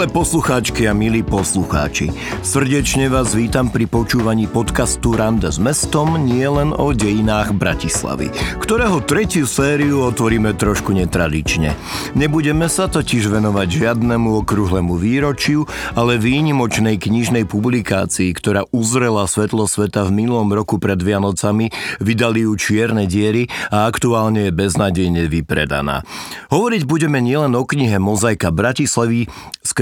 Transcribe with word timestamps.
Milé 0.00 0.16
poslucháčky 0.16 0.88
a 0.88 0.96
milí 0.96 1.20
poslucháči, 1.20 2.08
srdečne 2.40 3.12
vás 3.12 3.36
vítam 3.36 3.68
pri 3.68 3.84
počúvaní 3.84 4.48
podcastu 4.48 5.12
Rande 5.12 5.52
s 5.52 5.60
mestom 5.60 6.16
nie 6.16 6.48
len 6.48 6.72
o 6.72 6.96
dejinách 6.96 7.52
Bratislavy, 7.52 8.32
ktorého 8.64 9.04
tretiu 9.04 9.44
sériu 9.44 10.08
otvoríme 10.08 10.56
trošku 10.56 10.96
netradične. 10.96 11.76
Nebudeme 12.16 12.72
sa 12.72 12.88
totiž 12.88 13.28
venovať 13.28 13.68
žiadnemu 13.68 14.40
okrúhlemu 14.40 14.96
výročiu, 14.96 15.68
ale 15.92 16.16
výnimočnej 16.16 16.96
knižnej 16.96 17.44
publikácii, 17.44 18.32
ktorá 18.32 18.64
uzrela 18.72 19.28
svetlo 19.28 19.68
sveta 19.68 20.08
v 20.08 20.16
minulom 20.16 20.48
roku 20.48 20.80
pred 20.80 20.96
Vianocami, 20.96 21.76
vydali 22.00 22.48
ju 22.48 22.56
Čierne 22.56 23.04
diery 23.04 23.52
a 23.68 23.84
aktuálne 23.84 24.48
je 24.48 24.52
beznadejne 24.56 25.28
vypredaná. 25.28 26.08
Hovoriť 26.48 26.88
budeme 26.88 27.20
nielen 27.20 27.52
o 27.52 27.68
knihe 27.68 28.00
Mozaika 28.00 28.48
Bratislavy, 28.48 29.28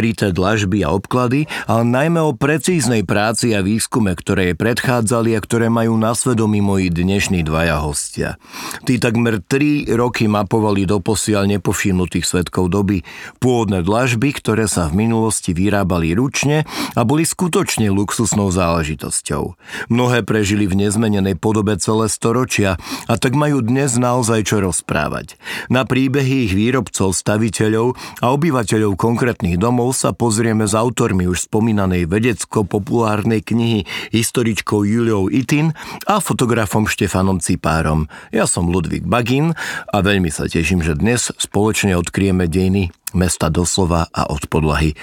skryté 0.09 0.33
dlažby 0.33 0.89
a 0.89 0.97
obklady, 0.97 1.45
ale 1.69 1.85
najmä 1.85 2.17
o 2.25 2.33
precíznej 2.33 3.05
práci 3.05 3.53
a 3.53 3.61
výskume, 3.61 4.17
ktoré 4.17 4.51
jej 4.51 4.57
predchádzali 4.57 5.37
a 5.37 5.45
ktoré 5.45 5.69
majú 5.69 6.01
na 6.01 6.17
svedomí 6.17 6.65
moji 6.65 6.89
dnešní 6.89 7.45
dvaja 7.45 7.85
hostia. 7.85 8.41
Tí 8.89 8.97
takmer 8.97 9.45
3 9.45 9.85
roky 9.93 10.25
mapovali 10.25 10.89
doposiaľ 10.89 11.61
nepovšimnutých 11.61 12.25
svetkov 12.25 12.73
doby, 12.73 13.05
pôvodné 13.37 13.85
dlažby, 13.85 14.33
ktoré 14.33 14.65
sa 14.65 14.89
v 14.89 15.05
minulosti 15.05 15.53
vyrábali 15.53 16.17
ručne 16.17 16.65
a 16.97 17.05
boli 17.05 17.29
skutočne 17.29 17.93
luxusnou 17.93 18.49
záležitosťou. 18.49 19.61
Mnohé 19.93 20.25
prežili 20.25 20.65
v 20.65 20.89
nezmenenej 20.89 21.37
podobe 21.37 21.77
celé 21.77 22.09
storočia 22.09 22.81
a 23.05 23.21
tak 23.21 23.37
majú 23.37 23.61
dnes 23.61 24.01
naozaj 24.01 24.41
čo 24.49 24.65
rozprávať. 24.65 25.37
Na 25.69 25.85
príbehy 25.85 26.49
ich 26.49 26.57
výrobcov, 26.57 27.13
staviteľov 27.13 27.93
a 28.25 28.33
obyvateľov 28.33 28.97
konkrétnych 28.97 29.61
domov 29.61 29.98
sa 29.99 30.15
pozrieme 30.15 30.63
s 30.63 30.79
autormi 30.79 31.27
už 31.27 31.51
spomínanej 31.51 32.07
vedecko-populárnej 32.07 33.43
knihy 33.43 33.83
historičkou 34.15 34.87
Juliou 34.87 35.27
Itin 35.27 35.75
a 36.07 36.23
fotografom 36.23 36.87
Štefanom 36.87 37.43
Cipárom. 37.43 38.07
Ja 38.31 38.47
som 38.47 38.71
Ludvík 38.71 39.03
Bagin 39.03 39.59
a 39.91 39.97
veľmi 39.99 40.31
sa 40.31 40.47
teším, 40.47 40.87
že 40.87 40.95
dnes 40.95 41.35
spoločne 41.35 41.99
odkrieme 41.99 42.47
dejiny 42.47 42.95
mesta 43.11 43.51
doslova 43.51 44.07
a 44.15 44.31
od 44.31 44.47
podlahy. 44.47 44.95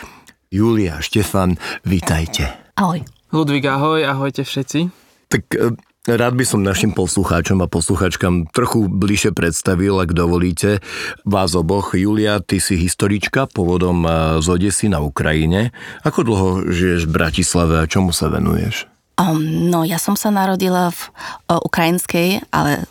Julia 0.47 1.03
Štefan, 1.03 1.59
vítajte. 1.83 2.55
Ahoj. 2.79 3.03
Ludvík, 3.35 3.67
ahoj, 3.67 3.99
ahojte 4.07 4.47
všetci. 4.47 4.88
Tak 5.27 5.43
e, 5.51 5.75
Rád 6.05 6.37
by 6.37 6.45
som 6.45 6.61
našim 6.61 6.93
poslucháčom 6.93 7.65
a 7.65 7.67
poslucháčkam 7.67 8.45
trochu 8.53 8.85
bližšie 8.85 9.33
predstavil, 9.33 9.97
ak 9.97 10.13
dovolíte, 10.13 10.77
vás 11.25 11.57
oboch. 11.57 11.97
Julia, 11.97 12.37
ty 12.45 12.61
si 12.61 12.77
historička, 12.77 13.49
pôvodom 13.49 14.05
z 14.37 14.45
Odesy 14.45 14.85
na 14.85 15.01
Ukrajine. 15.01 15.73
Ako 16.05 16.21
dlho 16.21 16.49
žiješ 16.69 17.09
v 17.09 17.15
Bratislave 17.17 17.81
a 17.81 17.89
čomu 17.89 18.13
sa 18.13 18.29
venuješ? 18.29 18.85
Um, 19.17 19.73
no, 19.73 19.81
ja 19.81 19.97
som 19.97 20.13
sa 20.13 20.29
narodila 20.29 20.93
v 20.93 21.01
uh, 21.49 21.57
ukrajinskej, 21.65 22.53
ale 22.53 22.85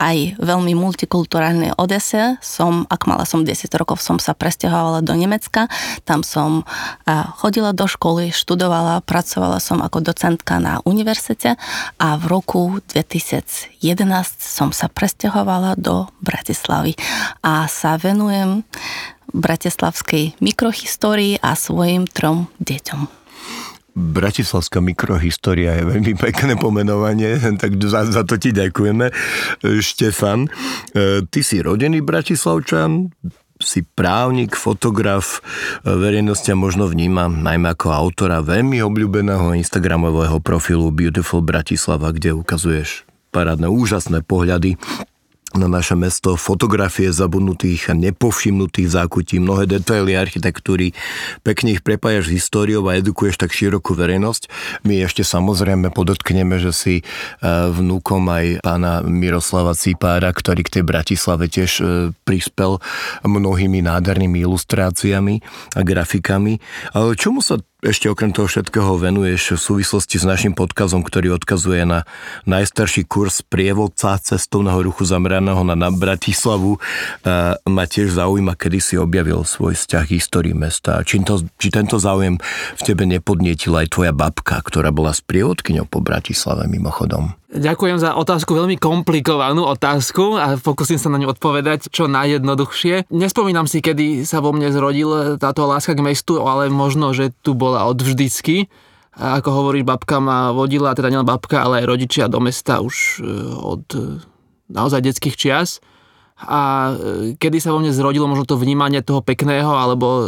aj 0.00 0.40
veľmi 0.40 0.72
multikulturálnej 0.72 1.76
Odese. 1.76 2.40
Som, 2.40 2.88
ak 2.88 3.04
mala 3.04 3.28
som 3.28 3.44
10 3.44 3.68
rokov, 3.76 4.00
som 4.00 4.16
sa 4.16 4.32
presťahovala 4.32 5.04
do 5.04 5.12
Nemecka. 5.12 5.68
Tam 6.08 6.24
som 6.24 6.64
chodila 7.38 7.76
do 7.76 7.84
školy, 7.84 8.32
študovala, 8.32 9.04
pracovala 9.04 9.60
som 9.60 9.84
ako 9.84 10.00
docentka 10.00 10.56
na 10.56 10.80
univerzite 10.88 11.60
a 12.00 12.08
v 12.16 12.24
roku 12.26 12.80
2011 12.90 13.70
som 14.40 14.72
sa 14.72 14.88
presťahovala 14.88 15.76
do 15.76 16.08
Bratislavy 16.24 16.96
a 17.44 17.68
sa 17.68 18.00
venujem 18.00 18.64
bratislavskej 19.30 20.42
mikrohistórii 20.42 21.38
a 21.38 21.54
svojim 21.54 22.08
trom 22.10 22.50
deťom. 22.58 23.19
Bratislavská 23.94 24.78
mikrohistória 24.78 25.78
je 25.80 25.84
veľmi 25.86 26.14
pekné 26.16 26.54
pomenovanie, 26.56 27.36
tak 27.62 27.76
za, 27.82 28.06
za 28.06 28.22
to 28.22 28.38
ti 28.38 28.54
ďakujeme. 28.54 29.10
Štefan, 29.62 30.46
e, 30.46 30.48
ty 31.26 31.40
si 31.42 31.58
rodený 31.62 32.00
Bratislavčan, 32.00 33.10
si 33.60 33.84
právnik, 33.84 34.56
fotograf, 34.56 35.44
e, 35.84 35.92
verejnosť 35.92 36.52
ťa 36.52 36.56
možno 36.56 36.88
vníma 36.88 37.28
najmä 37.28 37.76
ako 37.76 37.92
autora 37.92 38.40
veľmi 38.40 38.80
obľúbeného 38.80 39.52
instagramového 39.58 40.40
profilu 40.40 40.88
Beautiful 40.88 41.44
Bratislava, 41.44 42.10
kde 42.10 42.32
ukazuješ 42.32 43.04
parádne, 43.30 43.70
úžasné 43.70 44.26
pohľady 44.26 44.74
na 45.54 45.66
naše 45.66 45.98
mesto, 45.98 46.38
fotografie 46.38 47.10
zabudnutých 47.10 47.90
a 47.90 47.94
nepovšimnutých 47.98 48.88
zákutí, 48.90 49.42
mnohé 49.42 49.66
detaily 49.66 50.14
architektúry, 50.14 50.94
pekne 51.42 51.74
ich 51.74 51.82
prepájaš 51.82 52.30
s 52.30 52.42
históriou 52.42 52.86
a 52.86 52.98
edukuješ 52.98 53.40
tak 53.40 53.50
širokú 53.50 53.98
verejnosť. 53.98 54.46
My 54.86 55.02
ešte 55.02 55.26
samozrejme 55.26 55.90
podotkneme, 55.90 56.62
že 56.62 56.70
si 56.70 56.94
e, 57.00 57.02
vnúkom 57.46 58.22
aj 58.30 58.62
pána 58.62 59.02
Miroslava 59.02 59.74
Cipára, 59.74 60.30
ktorý 60.30 60.62
k 60.62 60.80
tej 60.80 60.84
Bratislave 60.86 61.50
tiež 61.50 61.70
e, 61.80 61.84
prispel 62.22 62.78
mnohými 63.26 63.82
nádhernými 63.82 64.42
ilustráciami 64.46 65.42
a 65.74 65.80
grafikami. 65.82 66.62
Ale 66.94 67.18
čomu 67.18 67.42
sa 67.42 67.58
ešte 67.80 68.12
okrem 68.12 68.30
toho 68.30 68.44
všetkého 68.44 69.00
venuješ 69.00 69.56
v 69.56 69.60
súvislosti 69.60 70.20
s 70.20 70.28
našim 70.28 70.52
podkazom, 70.52 71.00
ktorý 71.00 71.40
odkazuje 71.40 71.88
na 71.88 72.04
najstarší 72.44 73.08
kurz 73.08 73.40
prievodca 73.40 74.20
cestovného 74.20 74.84
ruchu 74.84 75.08
zameraného 75.08 75.64
na, 75.64 75.72
na 75.72 75.88
Bratislavu. 75.88 76.76
A 77.24 77.56
ma 77.64 77.84
tiež 77.88 78.12
zaujíma, 78.12 78.52
kedy 78.60 78.78
si 78.84 78.94
objavil 79.00 79.40
svoj 79.48 79.72
vzťah 79.80 80.04
histórii 80.12 80.52
mesta. 80.52 81.00
Či, 81.00 81.24
to, 81.24 81.40
či 81.56 81.72
tento 81.72 81.96
záujem 81.96 82.36
v 82.76 82.82
tebe 82.84 83.08
nepodnietila 83.08 83.82
aj 83.82 83.96
tvoja 83.96 84.12
babka, 84.12 84.60
ktorá 84.60 84.92
bola 84.92 85.16
sprievodkyňou 85.16 85.88
po 85.88 86.04
Bratislave 86.04 86.68
mimochodom? 86.68 87.39
Ďakujem 87.50 87.98
za 87.98 88.14
otázku, 88.14 88.54
veľmi 88.54 88.78
komplikovanú 88.78 89.66
otázku 89.66 90.38
a 90.38 90.54
pokúsim 90.54 91.02
sa 91.02 91.10
na 91.10 91.18
ňu 91.18 91.34
odpovedať 91.34 91.90
čo 91.90 92.06
najjednoduchšie. 92.06 93.10
Nespomínam 93.10 93.66
si, 93.66 93.82
kedy 93.82 94.22
sa 94.22 94.38
vo 94.38 94.54
mne 94.54 94.70
zrodil 94.70 95.34
táto 95.34 95.66
láska 95.66 95.98
k 95.98 96.04
mestu, 96.06 96.38
ale 96.38 96.70
možno, 96.70 97.10
že 97.10 97.34
tu 97.42 97.58
bola 97.58 97.90
od 97.90 97.98
vždycky. 97.98 98.70
A 99.18 99.42
ako 99.42 99.50
hovorí, 99.50 99.82
babka 99.82 100.22
ma 100.22 100.54
vodila, 100.54 100.94
teda 100.94 101.10
nielen 101.10 101.26
babka, 101.26 101.66
ale 101.66 101.82
aj 101.82 101.90
rodičia 101.90 102.30
do 102.30 102.38
mesta 102.38 102.78
už 102.78 103.18
e, 103.18 103.26
od 103.58 103.82
e, 103.98 104.22
naozaj 104.70 105.02
detských 105.02 105.34
čias 105.34 105.82
a 106.40 106.60
e, 106.96 107.36
kedy 107.36 107.60
sa 107.60 107.76
vo 107.76 107.84
mne 107.84 107.92
zrodilo 107.92 108.24
možno 108.24 108.48
to 108.48 108.56
vnímanie 108.56 109.04
toho 109.04 109.20
pekného 109.20 109.68
alebo 109.68 110.06
e, 110.06 110.26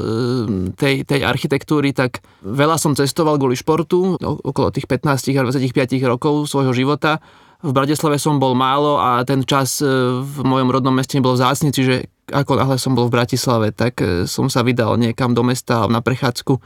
tej, 0.77 1.09
tej 1.09 1.25
architektúry, 1.25 1.97
tak 1.97 2.21
veľa 2.45 2.77
som 2.77 2.93
cestoval 2.93 3.41
kvôli 3.41 3.56
športu, 3.56 4.21
okolo 4.21 4.69
tých 4.69 4.84
15 4.84 5.33
a 5.33 5.49
25 5.49 5.73
rokov 6.05 6.53
svojho 6.53 6.77
života. 6.77 7.25
V 7.62 7.71
Bratislave 7.71 8.19
som 8.19 8.43
bol 8.43 8.53
málo 8.53 9.00
a 9.00 9.25
ten 9.25 9.41
čas 9.49 9.81
e, 9.81 9.89
v 10.21 10.39
mojom 10.45 10.69
rodnom 10.69 10.93
meste 10.93 11.17
bol 11.25 11.33
vzácny, 11.33 11.73
čiže 11.73 12.12
ako 12.29 12.61
náhle 12.61 12.77
som 12.77 12.93
bol 12.93 13.09
v 13.09 13.17
Bratislave, 13.17 13.73
tak 13.73 14.00
som 14.31 14.49
sa 14.53 14.65
vydal 14.65 14.97
niekam 14.97 15.33
do 15.33 15.44
mesta 15.44 15.84
na 15.89 16.00
prechádzku. 16.00 16.61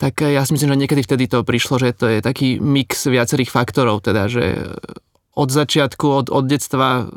Tak 0.00 0.24
ja 0.24 0.42
si 0.48 0.56
myslím, 0.56 0.74
že 0.74 0.80
niekedy 0.84 1.02
vtedy 1.04 1.24
to 1.28 1.44
prišlo, 1.44 1.76
že 1.76 1.92
to 1.92 2.08
je 2.08 2.18
taký 2.24 2.56
mix 2.60 3.04
viacerých 3.04 3.52
faktorov, 3.52 4.04
teda, 4.04 4.28
že 4.28 4.74
od 5.32 5.48
začiatku, 5.48 6.06
od, 6.08 6.26
od 6.28 6.44
detstva 6.44 7.08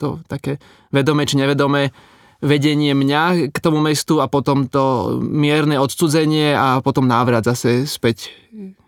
to 0.00 0.24
také 0.24 0.56
vedomé 0.88 1.28
či 1.28 1.36
nevedomé 1.36 1.92
vedenie 2.40 2.96
mňa 2.96 3.52
k 3.52 3.56
tomu 3.60 3.84
mestu 3.84 4.24
a 4.24 4.26
potom 4.26 4.64
to 4.64 5.16
mierne 5.20 5.76
odcudzenie 5.76 6.56
a 6.56 6.80
potom 6.80 7.04
návrat 7.04 7.44
zase 7.44 7.84
späť 7.84 8.32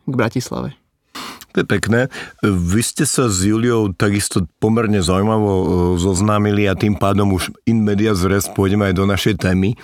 k 0.09 0.15
Bratislave. 0.17 0.73
To 1.53 1.61
je 1.61 1.67
pekné. 1.69 2.09
Vy 2.41 2.81
ste 2.81 3.05
sa 3.05 3.29
s 3.29 3.45
Juliou 3.45 3.93
takisto 3.93 4.49
pomerne 4.57 5.05
zaujímavo 5.05 5.53
e, 5.53 5.67
zoznámili 6.01 6.65
a 6.65 6.73
tým 6.73 6.97
pádom 6.97 7.37
už 7.37 7.53
in 7.69 7.85
media 7.85 8.17
zres 8.17 8.49
pôjdeme 8.49 8.89
aj 8.89 8.95
do 8.97 9.05
našej 9.05 9.35
témy. 9.37 9.77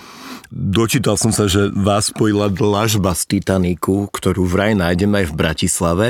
Dočítal 0.49 1.13
som 1.13 1.29
sa, 1.29 1.45
že 1.45 1.69
vás 1.69 2.09
spojila 2.09 2.49
dlažba 2.49 3.13
z 3.13 3.37
Titaniku, 3.37 4.09
ktorú 4.09 4.49
vraj 4.49 4.73
nájdeme 4.73 5.21
aj 5.21 5.27
v 5.29 5.37
Bratislave. 5.37 6.05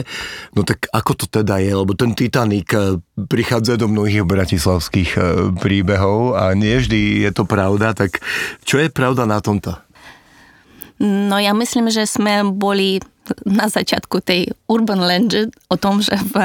No 0.56 0.63
tak 0.63 0.88
ako 0.95 1.11
to 1.19 1.25
teda 1.27 1.59
je? 1.59 1.75
Lebo 1.75 1.91
ten 1.91 2.15
Titanic 2.15 2.71
e, 2.71 3.03
prichádza 3.27 3.75
do 3.75 3.91
mnohých 3.91 4.23
bratislavských 4.23 5.11
e, 5.19 5.21
príbehov 5.59 6.39
a 6.39 6.56
nie 6.56 6.79
vždy 6.79 7.27
je 7.27 7.31
to 7.35 7.44
pravda. 7.44 7.91
Tak 7.91 8.23
čo 8.63 8.79
je 8.79 8.88
pravda 8.88 9.27
na 9.27 9.44
tomto? 9.44 9.75
No 11.00 11.35
ja 11.39 11.51
myslím, 11.51 11.91
že 11.91 12.07
sme 12.07 12.44
boli 12.47 13.03
na 13.46 13.70
začiatku 13.70 14.22
tej 14.22 14.52
urban 14.70 15.02
legend 15.02 15.54
o 15.70 15.76
tom, 15.76 16.02
že 16.02 16.16
v 16.18 16.36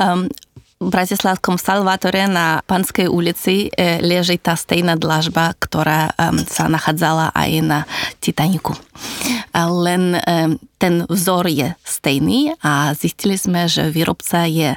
um, 0.00 0.30
Bratislavskom 0.76 1.56
Salvatore 1.56 2.28
na 2.28 2.60
Panskej 2.60 3.08
ulici 3.08 3.72
e, 3.72 3.96
leží 4.04 4.36
tá 4.36 4.52
stejná 4.52 5.00
dlažba, 5.00 5.56
ktorá 5.56 6.12
um, 6.12 6.36
sa 6.44 6.68
nachádzala 6.68 7.32
aj 7.32 7.50
na 7.64 7.78
Titaniku. 8.20 8.76
Len 9.56 10.20
um, 10.20 10.60
ten 10.76 11.08
vzor 11.08 11.48
je 11.48 11.72
stejný 11.80 12.52
a 12.60 12.92
zistili 12.92 13.40
sme, 13.40 13.64
že 13.72 13.88
výrobca 13.88 14.44
je 14.44 14.76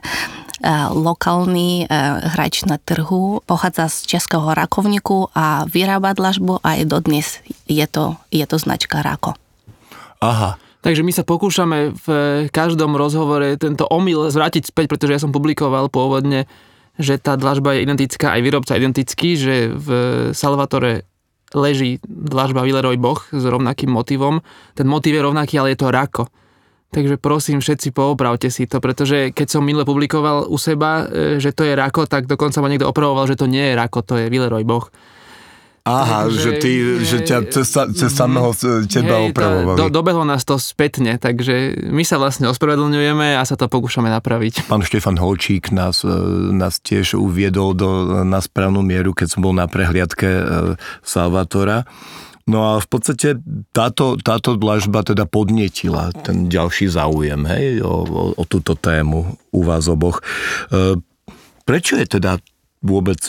lokálny 0.92 1.88
hráč 2.36 2.68
na 2.68 2.76
trhu, 2.76 3.40
pochádza 3.48 3.88
z 3.88 4.20
českého 4.20 4.44
rakovníku 4.52 5.32
a 5.32 5.64
vyrába 5.64 6.12
dlažbu 6.12 6.60
a 6.60 6.76
aj 6.76 6.84
dodnes 6.84 7.28
je 7.64 7.86
to, 7.88 8.20
je 8.28 8.44
to 8.44 8.60
značka 8.60 9.00
Rako. 9.00 9.40
Aha. 10.20 10.60
Takže 10.80 11.04
my 11.04 11.12
sa 11.12 11.28
pokúšame 11.28 11.92
v 11.92 12.08
každom 12.56 12.96
rozhovore 12.96 13.60
tento 13.60 13.84
omyl 13.84 14.32
zvrátiť 14.32 14.72
späť, 14.72 14.88
pretože 14.88 15.20
ja 15.20 15.20
som 15.20 15.36
publikoval 15.36 15.92
pôvodne, 15.92 16.48
že 16.96 17.20
tá 17.20 17.36
dlažba 17.36 17.76
je 17.76 17.84
identická, 17.84 18.36
aj 18.36 18.42
výrobca 18.44 18.80
identický, 18.80 19.36
že 19.36 19.56
v 19.76 19.88
Salvatore 20.32 21.04
leží 21.52 22.00
dlažba 22.08 22.64
Villeroy 22.64 22.96
Boch 22.96 23.28
s 23.32 23.44
rovnakým 23.44 23.92
motivom. 23.92 24.40
Ten 24.76 24.88
motiv 24.88 25.18
je 25.18 25.26
rovnaký, 25.26 25.60
ale 25.60 25.76
je 25.76 25.80
to 25.84 25.92
rako. 25.92 26.24
Takže 26.90 27.22
prosím, 27.22 27.62
všetci 27.62 27.94
poopravte 27.94 28.50
si 28.50 28.66
to, 28.66 28.82
pretože 28.82 29.30
keď 29.30 29.48
som 29.48 29.62
minule 29.62 29.86
publikoval 29.86 30.50
u 30.50 30.58
seba, 30.58 31.06
e, 31.06 31.38
že 31.38 31.54
to 31.54 31.62
je 31.62 31.78
rako, 31.78 32.10
tak 32.10 32.26
dokonca 32.26 32.66
ma 32.66 32.72
niekto 32.72 32.90
opravoval, 32.90 33.30
že 33.30 33.38
to 33.38 33.46
nie 33.46 33.62
je 33.62 33.78
rako, 33.78 34.02
to 34.02 34.14
je 34.18 34.26
Villeroy 34.26 34.66
Boch. 34.66 34.90
Aha, 35.88 36.28
takže, 36.28 36.40
že, 36.40 36.52
ty, 36.60 36.70
je, 36.70 36.92
že 37.08 37.18
ťa 37.24 37.38
cez, 37.50 37.68
cez 37.72 38.12
samého 38.12 38.52
teba 38.86 39.24
hej, 39.24 39.32
opravovali. 39.32 39.78
Do, 39.80 39.88
dobehlo 39.88 40.28
nás 40.28 40.44
to 40.44 40.60
spätne, 40.60 41.16
takže 41.16 41.80
my 41.88 42.04
sa 42.04 42.20
vlastne 42.20 42.52
ospravedlňujeme 42.52 43.40
a 43.40 43.44
sa 43.48 43.56
to 43.56 43.72
pokúšame 43.72 44.12
napraviť. 44.12 44.68
Pán 44.68 44.84
Štefan 44.84 45.16
Holčík 45.16 45.72
nás, 45.72 46.04
e, 46.04 46.12
nás 46.52 46.84
tiež 46.84 47.16
uviedol 47.16 47.74
do, 47.74 47.90
na 48.28 48.44
správnu 48.44 48.84
mieru, 48.84 49.16
keď 49.16 49.28
som 49.38 49.42
bol 49.42 49.56
na 49.56 49.66
prehliadke 49.66 50.28
e, 50.28 50.44
Salvatora. 51.02 51.88
No 52.50 52.66
a 52.66 52.72
v 52.82 52.88
podstate 52.90 53.38
táto, 53.70 54.18
táto 54.18 54.58
dlažba 54.58 55.06
teda 55.06 55.30
podnietila 55.30 56.10
ten 56.26 56.50
ďalší 56.50 56.90
záujem 56.90 57.46
hej, 57.46 57.86
o, 57.86 57.94
o, 58.04 58.22
o 58.34 58.44
túto 58.50 58.74
tému 58.74 59.38
u 59.54 59.62
vás 59.62 59.86
oboch. 59.86 60.20
E, 60.74 60.98
prečo 61.64 61.94
je 62.02 62.10
teda 62.10 62.42
vôbec 62.82 63.22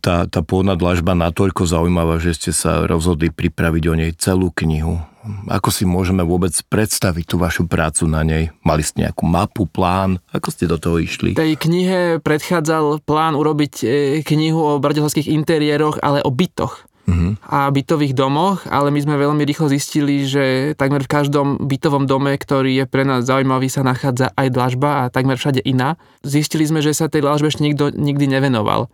tá, 0.00 0.24
tá 0.30 0.40
pôvodná 0.40 0.78
dlažba 0.78 1.12
natoľko 1.12 1.68
zaujímavá, 1.68 2.22
že 2.22 2.32
ste 2.38 2.50
sa 2.54 2.86
rozhodli 2.88 3.28
pripraviť 3.28 3.84
o 3.90 3.94
nej 3.98 4.10
celú 4.16 4.48
knihu. 4.54 5.02
Ako 5.46 5.70
si 5.70 5.86
môžeme 5.86 6.26
vôbec 6.26 6.50
predstaviť 6.66 7.24
tú 7.30 7.36
vašu 7.38 7.70
prácu 7.70 8.10
na 8.10 8.26
nej? 8.26 8.50
Mali 8.66 8.82
ste 8.82 9.06
nejakú 9.06 9.22
mapu, 9.22 9.70
plán? 9.70 10.18
Ako 10.34 10.50
ste 10.50 10.66
do 10.66 10.82
toho 10.82 10.98
išli? 10.98 11.38
Tej 11.38 11.54
knihe 11.54 12.18
predchádzal 12.18 13.06
plán 13.06 13.38
urobiť 13.38 13.74
e, 13.82 13.86
knihu 14.26 14.58
o 14.58 14.82
bratislavských 14.82 15.30
interiéroch, 15.30 16.02
ale 16.02 16.26
o 16.26 16.30
bytoch 16.34 16.90
uh-huh. 17.06 17.38
a 17.46 17.70
bytových 17.70 18.18
domoch, 18.18 18.66
ale 18.66 18.90
my 18.90 18.98
sme 18.98 19.14
veľmi 19.14 19.46
rýchlo 19.46 19.70
zistili, 19.70 20.26
že 20.26 20.74
takmer 20.74 21.06
v 21.06 21.12
každom 21.14 21.70
bytovom 21.70 22.10
dome, 22.10 22.34
ktorý 22.34 22.82
je 22.82 22.84
pre 22.90 23.06
nás 23.06 23.22
zaujímavý, 23.22 23.70
sa 23.70 23.86
nachádza 23.86 24.34
aj 24.34 24.48
dlažba 24.50 25.06
a 25.06 25.10
takmer 25.10 25.38
všade 25.38 25.62
iná. 25.62 25.94
Zistili 26.26 26.66
sme, 26.66 26.82
že 26.82 26.98
sa 26.98 27.06
tej 27.06 27.22
dlažbe 27.22 27.46
ešte 27.46 27.62
nikto 27.62 27.94
nikdy 27.94 28.26
nevenoval 28.26 28.90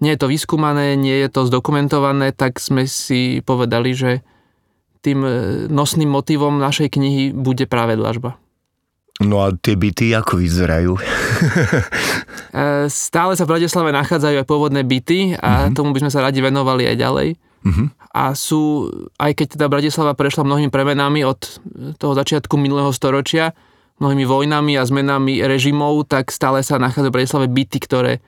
nie 0.00 0.12
je 0.12 0.20
to 0.20 0.28
vyskúmané, 0.28 0.96
nie 0.98 1.24
je 1.24 1.28
to 1.32 1.48
zdokumentované, 1.48 2.36
tak 2.36 2.60
sme 2.60 2.84
si 2.84 3.40
povedali, 3.40 3.96
že 3.96 4.10
tým 5.00 5.22
e, 5.24 5.30
nosným 5.72 6.10
motivom 6.10 6.60
našej 6.60 6.92
knihy 6.98 7.22
bude 7.32 7.64
práve 7.70 7.96
dlažba. 7.96 8.36
No 9.16 9.40
a 9.40 9.48
tie 9.56 9.78
byty 9.78 10.12
ako 10.12 10.42
vyzerajú? 10.42 10.92
E, 12.56 12.88
stále 12.88 13.36
sa 13.36 13.44
v 13.44 13.52
Bratislave 13.52 13.92
nachádzajú 13.92 14.40
aj 14.40 14.48
pôvodné 14.48 14.80
byty 14.80 15.36
a 15.36 15.68
uh-huh. 15.68 15.76
tomu 15.76 15.92
by 15.92 16.00
sme 16.00 16.08
sa 16.08 16.24
radi 16.24 16.40
venovali 16.40 16.88
aj 16.88 16.96
ďalej. 16.96 17.28
Uh-huh. 17.36 17.92
A 18.16 18.32
sú, 18.32 18.88
aj 19.20 19.36
keď 19.36 19.60
teda 19.60 19.68
Bratislava 19.68 20.16
prešla 20.16 20.48
mnohými 20.48 20.72
premenami 20.72 21.20
od 21.28 21.36
toho 22.00 22.16
začiatku 22.16 22.56
minulého 22.56 22.88
storočia, 22.96 23.52
mnohými 24.00 24.24
vojnami 24.24 24.72
a 24.80 24.88
zmenami 24.88 25.44
režimov, 25.44 26.08
tak 26.08 26.32
stále 26.32 26.64
sa 26.64 26.80
nachádzajú 26.80 27.12
v 27.12 27.16
Bratislave 27.20 27.46
byty, 27.52 27.78
ktoré 27.84 28.24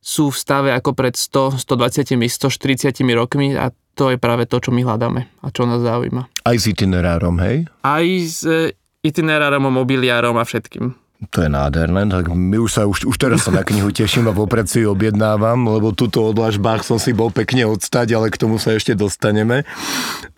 sú 0.00 0.32
v 0.32 0.36
stave 0.36 0.68
ako 0.72 0.96
pred 0.96 1.12
100, 1.14 1.60
120, 1.60 2.16
140 2.16 2.96
rokmi 3.12 3.52
a 3.54 3.68
to 3.94 4.08
je 4.08 4.16
práve 4.16 4.48
to, 4.48 4.56
čo 4.56 4.72
my 4.72 4.80
hľadáme 4.80 5.28
a 5.44 5.46
čo 5.52 5.68
nás 5.68 5.84
zaujíma. 5.84 6.32
Aj 6.48 6.56
s 6.56 6.64
itinerárom, 6.64 7.36
hej? 7.44 7.68
Aj 7.84 8.04
s 8.04 8.48
e, 8.48 8.72
itinerárom, 9.04 9.68
mobiliárom 9.68 10.40
a 10.40 10.44
všetkým. 10.48 10.96
To 11.36 11.44
je 11.44 11.52
nádherné, 11.52 12.08
tak 12.08 12.32
my 12.32 12.56
už 12.64 12.80
sa 12.80 12.82
už, 12.88 13.04
už 13.04 13.16
teraz 13.20 13.44
sa 13.44 13.52
na 13.52 13.60
knihu 13.60 13.92
teším 13.92 14.32
a 14.32 14.36
vopred 14.36 14.64
si 14.64 14.80
ju 14.80 14.88
objednávam, 14.88 15.68
lebo 15.68 15.92
túto 15.92 16.24
odlažbách 16.24 16.80
som 16.80 16.96
si 16.96 17.12
bol 17.12 17.28
pekne 17.28 17.68
odstať, 17.68 18.16
ale 18.16 18.32
k 18.32 18.40
tomu 18.40 18.56
sa 18.56 18.72
ešte 18.72 18.96
dostaneme. 18.96 19.68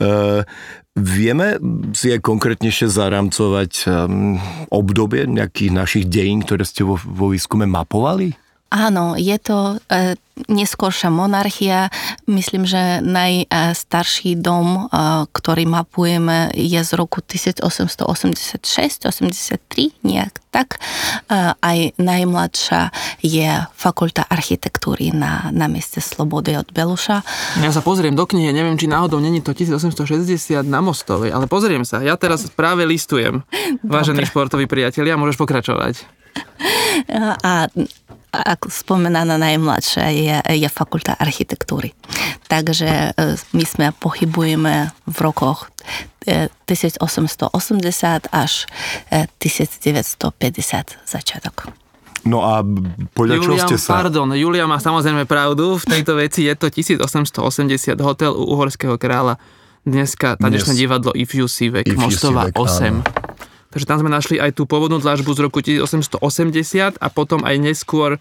E, 0.02 0.42
vieme 0.98 1.62
si 1.94 2.10
aj 2.10 2.26
konkrétnejšie 2.26 2.90
zaramcovať 2.90 3.72
um, 3.86 4.36
obdobie 4.74 5.24
nejakých 5.24 5.70
našich 5.70 6.04
dejín, 6.10 6.42
ktoré 6.42 6.66
ste 6.66 6.82
vo, 6.82 6.98
vo 6.98 7.30
výskume 7.30 7.62
mapovali? 7.64 8.34
Áno, 8.72 9.20
je 9.20 9.36
to 9.36 9.76
e, 9.92 10.16
neskôršia 10.48 11.12
monarchia. 11.12 11.92
Myslím, 12.24 12.64
že 12.64 13.04
najstarší 13.04 14.40
dom, 14.40 14.88
e, 14.88 15.28
ktorý 15.28 15.69
mapujeme, 15.69 16.48
je 16.56 16.80
z 16.80 16.96
roku 16.96 17.20
1886-83, 17.20 19.92
nejak 20.00 20.40
tak. 20.48 20.80
E, 21.28 21.52
aj 21.52 22.00
najmladšia 22.00 22.88
je 23.20 23.60
fakulta 23.76 24.24
architektúry 24.24 25.12
na, 25.12 25.52
na 25.52 25.69
mieste 25.69 26.00
Slobody 26.00 26.56
od 26.56 26.72
Beluša. 26.72 27.20
Ja 27.60 27.76
sa 27.76 27.84
pozriem 27.84 28.16
do 28.16 28.24
knihy, 28.24 28.56
neviem, 28.56 28.80
či 28.80 28.88
náhodou 28.88 29.20
není 29.20 29.44
to 29.44 29.52
1860 29.52 30.64
na 30.64 30.80
Mostovej, 30.80 31.28
ale 31.28 31.44
pozriem 31.44 31.84
sa. 31.84 32.00
Ja 32.00 32.16
teraz 32.16 32.48
práve 32.48 32.88
listujem. 32.88 33.44
Vážení 33.84 34.24
športoví 34.24 34.64
priatelia, 34.64 35.20
môžeš 35.20 35.36
pokračovať. 35.36 36.22
A 37.42 37.69
ako 38.32 38.73
spomenaná 38.73 39.37
najmladšia 39.37 40.08
je, 40.08 40.37
je 40.56 40.69
fakulta 40.73 41.12
architektúry. 41.20 41.93
Takže 42.49 43.12
e, 43.12 43.37
my 43.52 43.64
sme 43.69 43.87
pochybujeme 43.93 44.88
v 45.05 45.17
rokoch 45.20 45.69
1880 46.25 47.05
e, 47.05 48.29
až 48.32 48.64
1950 49.37 50.32
e, 50.32 50.84
začiatok. 51.05 51.69
No 52.23 52.46
a 52.46 52.62
podľa 53.12 53.37
Julian, 53.37 53.69
čo 53.69 53.76
ste 53.76 53.76
sa... 53.76 54.00
Pardon, 54.00 54.31
Julia 54.32 54.64
má 54.64 54.81
samozrejme 54.81 55.29
pravdu. 55.29 55.76
V 55.76 55.84
tejto 55.84 56.17
veci 56.17 56.49
je 56.49 56.55
to 56.56 56.70
1880 56.73 57.37
hotel 58.00 58.32
u 58.32 58.56
uhorského 58.56 58.96
kráľa. 58.96 59.37
Dneska 59.82 60.38
tanečné 60.38 60.79
Dnes. 60.79 60.82
divadlo 60.87 61.11
If 61.12 61.34
You 61.34 61.50
See 61.50 61.67
Vek, 61.67 61.90
Mostová 61.99 62.55
8. 62.55 63.02
Áno. 63.02 63.21
Takže 63.72 63.88
tam 63.88 63.98
sme 64.04 64.12
našli 64.12 64.36
aj 64.36 64.60
tú 64.60 64.69
pôvodnú 64.69 65.00
dlažbu 65.00 65.32
z 65.32 65.40
roku 65.40 65.64
1880 65.64 67.00
a 67.00 67.06
potom 67.08 67.41
aj 67.43 67.56
neskôr 67.56 68.20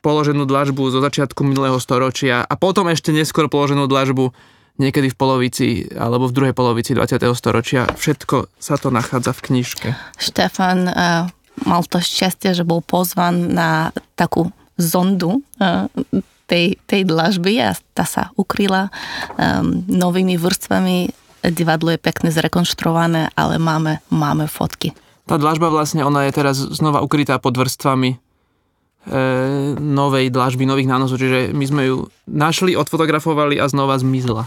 položenú 0.00 0.46
dlažbu 0.48 0.88
zo 0.88 1.02
začiatku 1.02 1.42
minulého 1.44 1.76
storočia 1.82 2.46
a 2.46 2.54
potom 2.56 2.88
ešte 2.88 3.12
neskôr 3.12 3.50
položenú 3.50 3.90
dlažbu 3.90 4.32
niekedy 4.80 5.12
v 5.12 5.16
polovici 5.18 5.66
alebo 5.92 6.30
v 6.30 6.34
druhej 6.34 6.54
polovici 6.56 6.96
20. 6.96 7.20
storočia. 7.36 7.84
Všetko 7.92 8.48
sa 8.56 8.80
to 8.80 8.88
nachádza 8.88 9.36
v 9.36 9.40
knižke. 9.50 9.88
Štefan 10.16 10.88
uh, 10.88 11.28
mal 11.68 11.82
to 11.84 12.00
šťastie, 12.00 12.56
že 12.56 12.64
bol 12.64 12.80
pozvan 12.80 13.52
na 13.52 13.92
takú 14.16 14.48
zondu 14.80 15.44
uh, 15.60 15.90
tej, 16.48 16.80
tej 16.88 17.02
dlažby 17.04 17.60
a 17.60 17.76
tá 17.92 18.08
sa 18.08 18.32
ukryla 18.34 18.88
um, 19.36 19.84
novými 19.88 20.40
vrstvami 20.40 21.21
divadlo 21.50 21.90
je 21.90 21.98
pekne 21.98 22.30
zrekonštruované, 22.30 23.34
ale 23.34 23.58
máme, 23.58 23.98
máme 24.12 24.46
fotky. 24.46 24.94
Tá 25.26 25.38
dlažba 25.38 25.70
vlastne, 25.70 26.06
ona 26.06 26.26
je 26.26 26.32
teraz 26.34 26.58
znova 26.58 27.02
ukrytá 27.02 27.38
pod 27.38 27.54
vrstvami 27.58 28.10
e, 28.14 28.16
novej 29.78 30.30
dlažby, 30.30 30.66
nových 30.66 30.90
nánosov, 30.90 31.18
čiže 31.18 31.54
my 31.54 31.64
sme 31.66 31.82
ju 31.90 31.96
našli, 32.26 32.74
odfotografovali 32.74 33.58
a 33.58 33.66
znova 33.66 33.98
zmizla. 33.98 34.46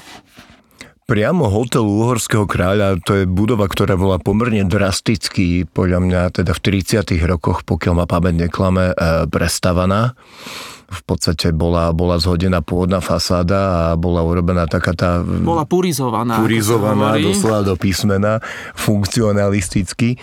Priamo 1.05 1.53
hotel 1.53 1.85
Uhorského 1.85 2.49
kráľa, 2.49 2.97
to 3.05 3.23
je 3.23 3.25
budova, 3.29 3.69
ktorá 3.69 3.93
bola 3.93 4.17
pomerne 4.17 4.65
drasticky, 4.65 5.69
podľa 5.69 5.99
mňa 6.01 6.21
teda 6.41 6.51
v 6.57 6.63
30 6.81 7.29
rokoch, 7.29 7.61
pokiaľ 7.61 7.93
ma 7.93 8.05
pamäť 8.09 8.49
neklame, 8.49 8.91
e, 8.91 8.95
prestavaná 9.29 10.17
v 10.86 11.01
podstate 11.01 11.50
bola, 11.50 11.89
bola 11.92 12.22
zhodená 12.22 12.62
pôvodná 12.62 13.01
fasáda 13.01 13.92
a 13.92 13.98
bola 13.98 14.22
urobená 14.22 14.70
taká 14.70 14.94
tá... 14.94 15.20
Bola 15.25 15.65
purizovaná. 15.65 16.38
Purizovaná, 16.38 17.18
doslova 17.18 17.65
do 17.65 17.74
písmena, 17.74 18.38
funkcionalisticky. 18.77 20.22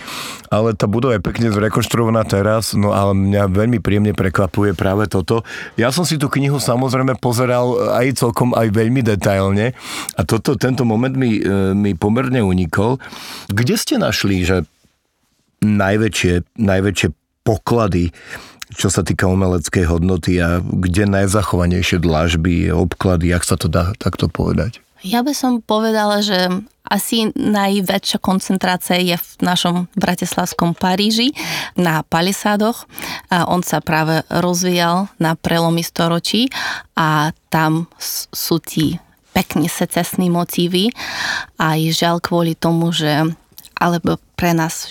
Ale 0.55 0.79
tá 0.79 0.87
budova 0.87 1.19
je 1.19 1.23
pekne 1.25 1.51
zrekonštruovaná 1.51 2.23
teraz, 2.29 2.79
no 2.79 2.95
ale 2.95 3.11
mňa 3.11 3.51
veľmi 3.51 3.79
príjemne 3.83 4.15
prekvapuje 4.15 4.79
práve 4.79 5.11
toto. 5.11 5.43
Ja 5.75 5.91
som 5.91 6.07
si 6.07 6.15
tú 6.15 6.31
knihu 6.31 6.63
samozrejme 6.63 7.19
pozeral 7.19 7.99
aj 7.99 8.23
celkom, 8.23 8.55
aj 8.55 8.71
veľmi 8.71 9.03
detailne 9.03 9.75
a 10.15 10.21
toto, 10.23 10.55
tento 10.55 10.87
moment 10.87 11.13
mi, 11.19 11.43
e, 11.43 11.75
mi 11.75 11.99
pomerne 11.99 12.39
unikol. 12.39 13.03
Kde 13.51 13.75
ste 13.75 13.99
našli, 13.99 14.47
že 14.47 14.63
najväčšie, 15.63 16.59
najväčšie 16.59 17.09
poklady 17.43 18.15
čo 18.77 18.89
sa 18.89 19.05
týka 19.05 19.29
umeleckej 19.29 19.85
hodnoty 19.89 20.41
a 20.41 20.61
kde 20.61 21.09
najzachovanejšie 21.09 22.01
dlažby, 22.01 22.73
obklady, 22.73 23.33
jak 23.33 23.45
sa 23.45 23.57
to 23.61 23.69
dá 23.69 23.93
takto 23.97 24.27
povedať? 24.27 24.81
Ja 25.03 25.27
by 25.27 25.35
som 25.35 25.59
povedala, 25.59 26.23
že 26.23 26.63
asi 26.87 27.35
najväčšia 27.35 28.23
koncentrácia 28.23 29.03
je 29.03 29.19
v 29.19 29.31
našom 29.43 29.91
bratislavskom 29.99 30.79
Paríži 30.79 31.35
na 31.75 32.07
palisádoch. 32.07 32.87
A 33.27 33.51
on 33.51 33.67
sa 33.67 33.83
práve 33.83 34.23
rozvíjal 34.31 35.11
na 35.19 35.35
prelomy 35.35 35.83
storočí 35.83 36.55
a 36.95 37.35
tam 37.51 37.91
sú 38.31 38.63
tí 38.63 39.03
pekne 39.35 39.67
secesní 39.67 40.31
motívy. 40.31 40.95
Aj 41.59 41.81
žiaľ 41.81 42.23
kvôli 42.23 42.55
tomu, 42.55 42.95
že 42.95 43.27
alebo 43.75 44.23
pre 44.39 44.55
nás 44.55 44.87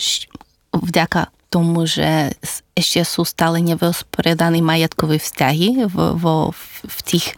vďaka 0.76 1.32
tomu, 1.52 1.84
že 1.84 2.32
ešte 2.72 3.04
sú 3.04 3.28
stále 3.28 3.60
nevysporiadané 3.60 4.64
majetkové 4.64 5.20
vzťahy 5.20 5.92
v, 5.92 5.96
vo, 6.16 6.56
v 6.88 7.00
tých, 7.04 7.36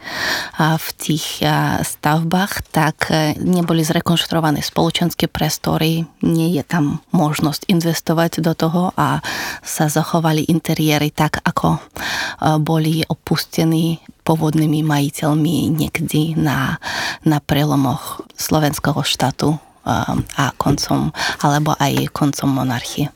v 0.54 0.88
tých 0.94 1.42
stavbách, 1.82 2.62
tak 2.70 3.10
e, 3.10 3.34
neboli 3.42 3.82
zrekonštruované 3.82 4.62
spoločenské 4.62 5.26
priestory, 5.26 6.06
nie 6.22 6.54
je 6.54 6.62
tam 6.62 7.02
možnosť 7.10 7.66
investovať 7.66 8.38
do 8.38 8.54
toho 8.54 8.94
a 8.94 9.18
sa 9.66 9.90
zachovali 9.90 10.46
interiéry 10.46 11.10
tak, 11.10 11.42
ako 11.42 11.76
e, 11.76 11.80
boli 12.62 13.02
opustení 13.10 13.98
pôvodnými 14.22 14.86
majiteľmi 14.86 15.74
niekedy 15.74 16.38
na, 16.38 16.78
na 17.26 17.42
prelomoch 17.42 18.22
slovenského 18.38 19.02
štátu 19.04 19.58
a 19.84 20.48
koncom, 20.56 21.12
alebo 21.44 21.76
aj 21.76 22.08
koncom 22.08 22.48
monarchie. 22.48 23.12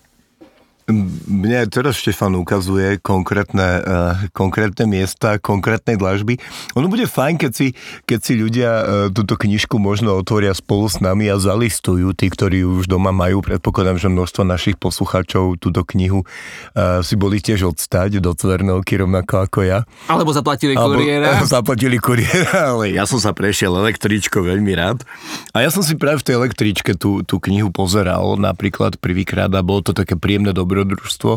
Mne 1.28 1.68
teraz 1.68 2.00
Štefan 2.00 2.33
ukazuje 2.40 2.97
konkrétne, 3.04 3.68
uh, 3.85 4.16
konkrétne 4.33 4.88
miesta, 4.88 5.37
konkrétne 5.37 6.00
dlažby. 6.00 6.40
Ono 6.80 6.88
bude 6.88 7.04
fajn, 7.04 7.37
keď 7.37 7.52
si, 7.52 7.76
keď 8.09 8.18
si 8.25 8.33
ľudia 8.40 8.71
uh, 8.73 8.85
túto 9.12 9.37
knižku 9.37 9.76
možno 9.76 10.16
otvoria 10.16 10.57
spolu 10.57 10.88
s 10.88 11.04
nami 11.04 11.28
a 11.28 11.37
zalistujú, 11.37 12.16
tí, 12.16 12.33
ktorí 12.33 12.64
už 12.64 12.88
doma 12.88 13.12
majú. 13.12 13.45
Predpokladám, 13.45 14.00
že 14.00 14.09
množstvo 14.09 14.49
našich 14.49 14.80
poslucháčov 14.80 15.61
túto 15.61 15.85
knihu 15.92 16.25
uh, 16.25 17.04
si 17.04 17.21
boli 17.21 17.45
tiež 17.45 17.68
odstať 17.68 18.25
do 18.25 18.33
Cvernovky, 18.33 18.97
rovnako 18.97 19.45
ako 19.45 19.68
ja. 19.68 19.85
Alebo 20.09 20.33
zaplatili 20.33 20.73
kuriéra. 20.73 21.45
Zaplatili 21.52 22.00
kuriéra, 22.00 22.73
ale 22.73 22.97
ja 22.97 23.04
som 23.04 23.21
sa 23.21 23.37
prešiel 23.37 23.76
električko 23.76 24.40
veľmi 24.40 24.73
rád. 24.73 25.04
A 25.52 25.61
ja 25.61 25.68
som 25.68 25.85
si 25.85 26.00
práve 26.00 26.25
v 26.25 26.33
tej 26.33 26.35
električke 26.40 26.97
tú, 26.97 27.21
tú 27.28 27.37
knihu 27.45 27.68
pozeral 27.68 28.40
napríklad 28.40 28.97
prvýkrát 28.97 29.52
a 29.52 29.61
bolo 29.61 29.85
to 29.85 29.92
také 29.92 30.16
príjemné 30.16 30.57
dobro 30.57 30.77
dobrodružstvo 30.85 31.32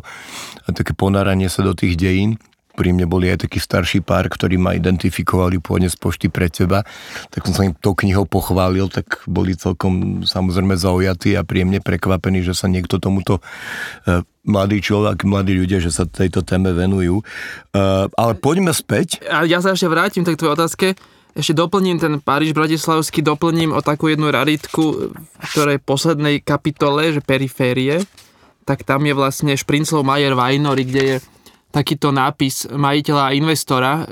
a 0.66 0.70
také 0.74 0.94
ponáranie 0.94 1.50
sa 1.50 1.66
do 1.66 1.74
tých 1.74 1.98
dejín. 1.98 2.38
Pri 2.72 2.96
mne 2.96 3.04
boli 3.04 3.28
aj 3.28 3.44
taký 3.46 3.60
starší 3.60 4.00
pár, 4.00 4.32
ktorí 4.32 4.56
ma 4.56 4.72
identifikovali 4.72 5.60
pôvodne 5.60 5.92
z 5.92 5.98
pošty 6.00 6.32
pred 6.32 6.56
seba, 6.56 6.88
tak 7.28 7.44
som 7.44 7.54
sa 7.54 7.68
im 7.68 7.76
tou 7.76 7.92
knihou 7.92 8.24
pochválil, 8.24 8.88
tak 8.88 9.28
boli 9.28 9.60
celkom 9.60 10.24
samozrejme 10.24 10.80
zaujatí 10.80 11.36
a 11.36 11.44
príjemne 11.44 11.84
prekvapení, 11.84 12.40
že 12.40 12.56
sa 12.56 12.72
niekto 12.72 12.96
tomuto 12.96 13.44
e, 14.08 14.24
mladý 14.48 14.80
človek, 14.80 15.28
mladí 15.28 15.52
ľudia, 15.52 15.84
že 15.84 15.92
sa 15.92 16.08
tejto 16.08 16.48
téme 16.48 16.72
venujú. 16.72 17.20
E, 17.20 17.24
ale 18.08 18.34
poďme 18.40 18.72
späť. 18.72 19.20
A 19.28 19.44
ja 19.44 19.60
sa 19.60 19.76
ešte 19.76 19.92
vrátim 19.92 20.24
k 20.24 20.32
tvojej 20.40 20.56
otázke. 20.56 20.88
Ešte 21.32 21.56
doplním 21.56 21.96
ten 21.96 22.20
Paríž 22.20 22.52
Bratislavský, 22.52 23.24
doplním 23.24 23.72
o 23.72 23.80
takú 23.80 24.12
jednu 24.12 24.32
raritku, 24.32 25.16
v 25.16 25.48
ktorej 25.56 25.80
poslednej 25.80 26.44
kapitole, 26.44 27.16
že 27.16 27.24
periférie, 27.24 28.04
tak 28.66 28.86
tam 28.86 29.04
je 29.06 29.14
vlastne 29.16 29.54
Šprinclov 29.58 30.06
Majer 30.06 30.38
Vajnory, 30.38 30.84
kde 30.86 31.02
je 31.02 31.18
takýto 31.72 32.12
nápis 32.12 32.68
majiteľa 32.68 33.32
a 33.32 33.36
investora 33.36 33.92
e, 33.96 34.04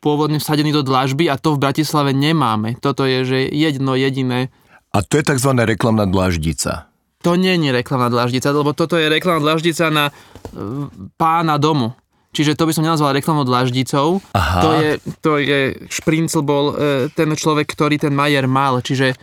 pôvodne 0.00 0.40
vsadený 0.40 0.76
do 0.76 0.84
dlažby 0.84 1.28
a 1.32 1.40
to 1.40 1.56
v 1.56 1.62
Bratislave 1.62 2.12
nemáme. 2.12 2.76
Toto 2.78 3.08
je, 3.08 3.24
že 3.24 3.38
jedno 3.48 3.96
jediné. 3.96 4.52
A 4.92 5.00
to 5.00 5.20
je 5.20 5.24
tzv. 5.24 5.50
reklamná 5.56 6.04
dlaždica. 6.04 6.90
To 7.20 7.36
nie 7.36 7.52
je 7.52 7.72
reklamná 7.72 8.08
dlaždica, 8.08 8.48
lebo 8.48 8.72
toto 8.72 8.96
je 8.96 9.12
reklamná 9.12 9.40
dlaždica 9.40 9.92
na 9.92 10.04
e, 10.08 10.12
pána 11.16 11.56
domu. 11.56 11.96
Čiže 12.30 12.54
to 12.54 12.62
by 12.62 12.72
som 12.72 12.86
nenazval 12.86 13.10
reklamnou 13.10 13.42
dlaždicou. 13.42 14.22
Aha. 14.38 14.60
To 14.62 14.70
je, 14.78 14.90
to 15.18 15.32
je 15.42 15.60
Šprincl 15.90 16.46
bol 16.46 16.72
e, 16.72 16.74
ten 17.10 17.26
človek, 17.26 17.66
ktorý 17.66 17.98
ten 17.98 18.14
Majer 18.14 18.46
mal. 18.46 18.78
Čiže 18.78 19.18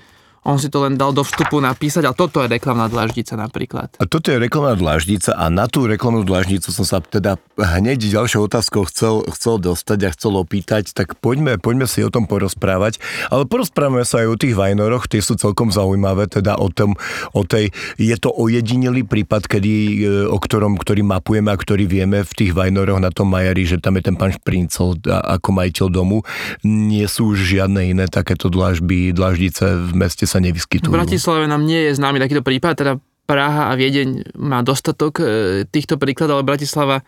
on 0.47 0.55
si 0.55 0.71
to 0.71 0.87
len 0.87 0.95
dal 0.95 1.11
do 1.11 1.27
vstupu 1.27 1.59
napísať, 1.59 2.07
ale 2.07 2.15
toto 2.15 2.39
je 2.39 2.47
reklamná 2.47 2.87
dlaždica 2.87 3.35
napríklad. 3.35 3.91
A 3.99 4.07
toto 4.07 4.31
je 4.31 4.39
reklamná 4.39 4.79
dlaždica 4.79 5.35
a 5.35 5.51
na 5.51 5.67
tú 5.67 5.83
reklamnú 5.83 6.23
dlaždicu 6.23 6.71
som 6.71 6.87
sa 6.87 7.03
teda 7.03 7.35
hneď 7.59 8.07
ďalšou 8.07 8.47
otázkou 8.47 8.87
chcel, 8.87 9.27
chcel 9.35 9.59
dostať 9.59 9.99
a 10.07 10.09
chcel 10.15 10.39
opýtať, 10.39 10.95
tak 10.95 11.19
poďme, 11.19 11.59
poďme 11.59 11.83
si 11.83 11.99
o 11.99 12.07
tom 12.07 12.31
porozprávať. 12.31 13.03
Ale 13.27 13.43
porozprávame 13.43 14.07
sa 14.07 14.23
aj 14.23 14.27
o 14.31 14.39
tých 14.39 14.55
vajnoroch, 14.55 15.11
tie 15.11 15.19
sú 15.19 15.35
celkom 15.35 15.67
zaujímavé, 15.67 16.31
teda 16.31 16.55
o 16.55 16.71
tom, 16.71 16.95
o 17.35 17.43
tej, 17.43 17.75
je 17.99 18.15
to 18.15 18.31
ojedinelý 18.31 19.03
prípad, 19.03 19.51
kedy, 19.51 19.73
e, 19.73 20.31
o 20.31 20.39
ktorom, 20.39 20.79
ktorý 20.79 21.03
mapujeme 21.03 21.51
a 21.51 21.59
ktorý 21.59 21.83
vieme 21.83 22.23
v 22.23 22.31
tých 22.31 22.55
vajnoroch 22.55 23.03
na 23.03 23.11
tom 23.11 23.27
Majari, 23.27 23.67
že 23.67 23.83
tam 23.83 23.99
je 23.99 24.07
ten 24.07 24.15
pán 24.15 24.31
Šprincel 24.31 24.95
ako 25.03 25.49
majiteľ 25.51 25.87
domu. 25.91 26.23
Nie 26.63 27.11
sú 27.11 27.35
žiadne 27.35 27.83
iné 27.83 28.05
takéto 28.07 28.47
dlažby, 28.47 29.11
dlaždice 29.11 29.91
v 29.91 29.93
meste 29.97 30.23
sa 30.23 30.36
sa 30.37 30.45
nevyskytujú. 30.45 30.93
V 30.93 30.97
Bratislave 31.01 31.49
nám 31.49 31.65
nie 31.65 31.89
je 31.89 31.97
známy 31.97 32.21
takýto 32.21 32.45
prípad, 32.45 32.73
teda 32.77 32.93
Praha 33.27 33.67
a 33.67 33.73
Viedeň 33.75 34.37
má 34.39 34.63
dostatok 34.63 35.19
e, 35.19 35.23
týchto 35.67 35.99
príkladov, 35.99 36.39
ale 36.39 36.47
Bratislava 36.47 37.03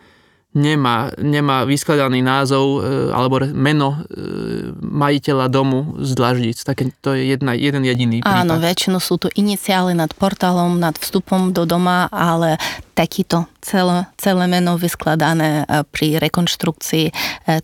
nemá, 0.50 1.14
nemá 1.14 1.62
vyskladaný 1.62 2.26
názov 2.26 2.82
e, 2.82 3.14
alebo 3.14 3.38
meno 3.54 3.94
e, 3.94 3.98
majiteľa 4.82 5.46
domu 5.46 5.94
z 6.02 6.10
Dlaždic. 6.18 6.58
Také, 6.66 6.90
to 6.98 7.14
je 7.14 7.30
jedna, 7.30 7.54
jeden 7.54 7.86
jediný 7.86 8.18
prípad. 8.18 8.42
Áno, 8.42 8.58
väčšinou 8.58 8.98
sú 8.98 9.22
to 9.22 9.30
iniciály 9.38 9.94
nad 9.94 10.10
portálom, 10.10 10.82
nad 10.82 10.98
vstupom 10.98 11.54
do 11.54 11.62
doma, 11.62 12.10
ale 12.10 12.58
takýto 12.98 13.46
celé, 13.62 14.10
celé 14.18 14.50
meno 14.50 14.74
vyskladané 14.74 15.62
e, 15.62 15.86
pri 15.86 16.18
rekonštrukcii 16.18 17.14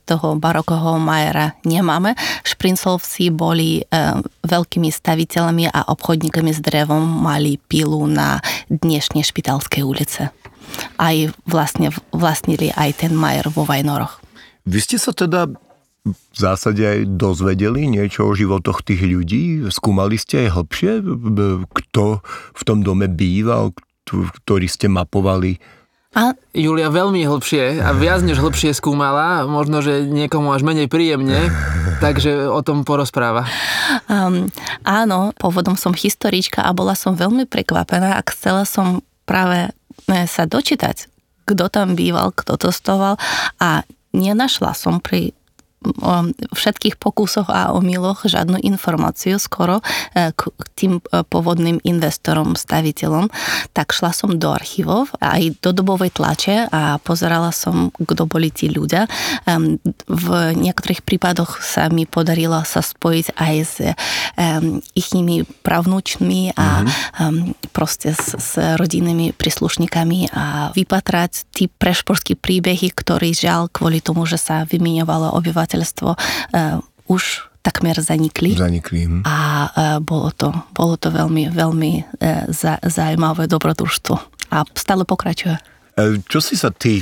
toho 0.07 0.39
barokového 0.39 1.03
Majera 1.03 1.59
nemáme. 1.67 2.15
Šprincovci 2.43 3.31
boli 3.31 3.83
veľkými 4.43 4.91
staviteľmi 4.91 5.71
a 5.71 5.91
obchodníkami 5.95 6.51
s 6.51 6.59
drevom, 6.59 7.03
mali 7.03 7.59
pilu 7.71 8.03
na 8.11 8.43
dnešnej 8.67 9.23
Špitalskej 9.23 9.83
ulice 9.87 10.35
aj 10.97 11.33
vlastne 11.45 11.93
vlastnili 12.11 12.73
aj 12.75 13.07
ten 13.07 13.13
Majer 13.13 13.53
vo 13.53 13.67
Vajnoroch. 13.67 14.21
Vy 14.67 14.79
ste 14.83 14.97
sa 14.99 15.15
teda 15.15 15.47
v 16.07 16.37
zásade 16.39 16.87
aj 16.87 17.19
dozvedeli 17.19 17.91
niečo 17.91 18.31
o 18.31 18.37
životoch 18.37 18.87
tých 18.87 19.03
ľudí? 19.03 19.67
Skúmali 19.75 20.15
ste 20.15 20.47
aj 20.47 20.55
hlbšie, 20.55 20.91
kto 21.67 22.23
v 22.55 22.63
tom 22.63 22.87
dome 22.87 23.11
býval, 23.11 23.75
ktorý 24.07 24.71
ste 24.71 24.87
mapovali? 24.87 25.59
A? 26.17 26.33
Julia 26.57 26.89
veľmi 26.89 27.29
hlbšie 27.29 27.85
a 27.85 27.93
viac 27.93 28.25
než 28.25 28.41
hlbšie 28.41 28.73
skúmala, 28.73 29.45
možno, 29.45 29.85
že 29.85 30.01
niekomu 30.09 30.49
až 30.49 30.65
menej 30.65 30.89
príjemne, 30.89 31.53
takže 32.05 32.49
o 32.49 32.65
tom 32.65 32.89
porozpráva. 32.89 33.45
Um, 34.09 34.49
áno, 34.81 35.37
pôvodom 35.37 35.77
som 35.77 35.93
historička 35.93 36.65
a 36.65 36.73
bola 36.73 36.97
som 36.97 37.13
veľmi 37.13 37.45
prekvapená 37.45 38.17
a 38.17 38.25
chcela 38.33 38.65
som 38.65 39.05
práve 39.29 39.77
sa 40.05 40.45
dočítať, 40.45 41.09
kto 41.49 41.65
tam 41.73 41.97
býval, 41.97 42.35
kto 42.35 42.59
to 42.61 42.69
stoval 42.75 43.17
a 43.63 43.83
nenašla 44.13 44.73
som 44.77 45.01
pri 45.01 45.33
o 46.03 46.31
všetkých 46.55 46.99
pokusoch 46.99 47.47
a 47.51 47.71
omyloch 47.75 48.27
žiadnu 48.27 48.59
informáciu 48.65 49.39
skoro 49.39 49.81
e, 50.15 50.33
k 50.35 50.63
tým 50.75 50.99
e, 50.99 51.23
pôvodným 51.23 51.79
investorom, 51.87 52.59
staviteľom, 52.59 53.31
tak 53.77 53.93
šla 53.93 54.11
som 54.11 54.35
do 54.41 54.51
archívov 54.51 55.13
aj 55.21 55.61
do 55.63 55.71
dobovej 55.71 56.17
tlače 56.17 56.71
a 56.73 56.99
pozerala 57.03 57.53
som, 57.53 57.93
kto 57.95 58.27
boli 58.27 58.49
tí 58.51 58.71
ľudia. 58.71 59.07
V 60.07 60.27
niektorých 60.57 61.05
prípadoch 61.05 61.61
sa 61.61 61.93
mi 61.93 62.09
podarilo 62.09 62.59
sa 62.65 62.81
spojiť 62.81 63.27
aj 63.37 63.55
s 63.63 63.77
ichými 64.97 65.45
pravnúčmi 65.61 66.57
a 66.57 66.83
mm-hmm. 66.83 67.73
proste 67.75 68.15
s, 68.15 68.37
s 68.37 68.53
rodinnými 68.57 69.37
príslušníkami 69.37 70.33
a 70.33 70.71
vypatrať 70.73 71.49
tí 71.53 71.69
prešporské 71.69 72.39
príbehy, 72.39 72.93
ktorí 72.93 73.37
žiaľ 73.37 73.69
kvôli 73.69 74.01
tomu, 74.01 74.25
že 74.25 74.41
sa 74.41 74.65
vymieňovalo 74.65 75.37
obyvateľ 75.37 75.57
obyvateľstvo 75.57 75.76
uh, 76.15 76.79
už 77.11 77.45
takmer 77.61 77.99
zanikli. 77.99 78.55
Zanikli. 78.55 79.11
Hm. 79.11 79.23
A 79.27 79.37
uh, 79.37 79.99
bolo, 79.99 80.31
to, 80.31 80.55
bolo 80.73 80.95
to 80.95 81.11
veľmi, 81.11 81.51
veľmi 81.51 81.93
za, 82.55 82.79
zaujímavé 82.79 83.51
dobrodružstvo. 83.51 84.15
A 84.55 84.63
stále 84.79 85.03
pokračuje. 85.03 85.59
Čo 86.29 86.39
si 86.45 86.55
sa 86.61 86.71
ty 86.71 87.01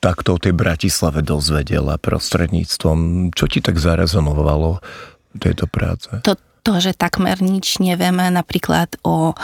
takto 0.00 0.28
o 0.34 0.42
tej 0.42 0.56
Bratislave 0.56 1.20
dozvedela 1.20 2.00
prostredníctvom? 2.00 3.30
Čo 3.36 3.44
ti 3.46 3.60
tak 3.60 3.76
zarezonovalo 3.76 4.80
tejto 5.36 5.68
práce? 5.68 6.08
To, 6.24 6.34
to, 6.66 6.82
že 6.82 6.98
takmer 6.98 7.38
nič 7.38 7.78
nevieme 7.78 8.26
napríklad 8.34 8.98
o 9.06 9.38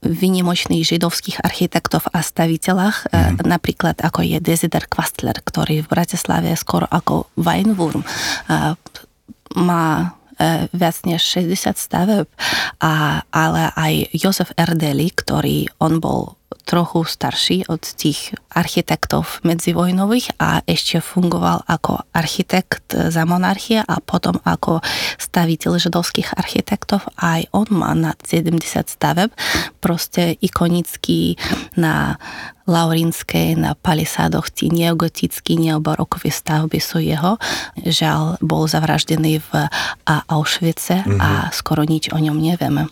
vynimočných 0.00 0.88
židovských 0.88 1.44
architektov 1.44 2.08
a 2.16 2.24
staviteľách, 2.24 3.12
mm. 3.12 3.44
napríklad 3.44 4.00
ako 4.00 4.24
je 4.24 4.40
Desider 4.40 4.88
Quastler, 4.88 5.36
ktorý 5.36 5.84
v 5.84 5.90
Bratislave 5.92 6.56
skoro 6.56 6.88
ako 6.88 7.28
Weinwurm 7.36 8.00
má 9.56 10.16
e, 10.36 10.68
viac 10.74 10.96
než 11.08 11.22
60 11.24 11.78
staveb, 11.80 12.26
a, 12.82 13.24
ale 13.32 13.72
aj 13.72 13.94
Jozef 14.12 14.50
Erdeli, 14.58 15.08
ktorý 15.14 15.70
on 15.80 16.02
bol 16.02 16.36
trochu 16.66 17.06
starší 17.06 17.70
od 17.70 17.78
tých 17.78 18.34
architektov 18.50 19.38
medzivojnových 19.46 20.34
a 20.42 20.66
ešte 20.66 20.98
fungoval 20.98 21.62
ako 21.70 22.02
architekt 22.10 22.90
za 22.90 23.22
monarchie 23.22 23.86
a 23.86 24.02
potom 24.02 24.42
ako 24.42 24.82
staviteľ 25.16 25.78
židovských 25.78 26.34
architektov. 26.34 27.06
Aj 27.22 27.46
on 27.54 27.70
má 27.70 27.94
na 27.94 28.18
70 28.18 28.58
staveb, 28.90 29.30
proste 29.78 30.34
ikonický 30.42 31.38
na 31.78 32.18
Laurinskej 32.66 33.54
na 33.54 33.78
palisádoch 33.78 34.50
tí 34.50 34.66
neogotickí, 34.74 35.54
neobarokové 35.54 36.34
stavby 36.34 36.82
sú 36.82 36.98
jeho. 36.98 37.38
Žiaľ, 37.78 38.42
bol 38.42 38.66
zavraždený 38.66 39.38
v 39.38 39.50
Auschwitze 40.26 41.06
mm-hmm. 41.06 41.22
a 41.22 41.30
mhm. 41.46 41.50
skoro 41.54 41.86
nič 41.86 42.10
o 42.10 42.18
ňom 42.18 42.34
nevieme. 42.34 42.90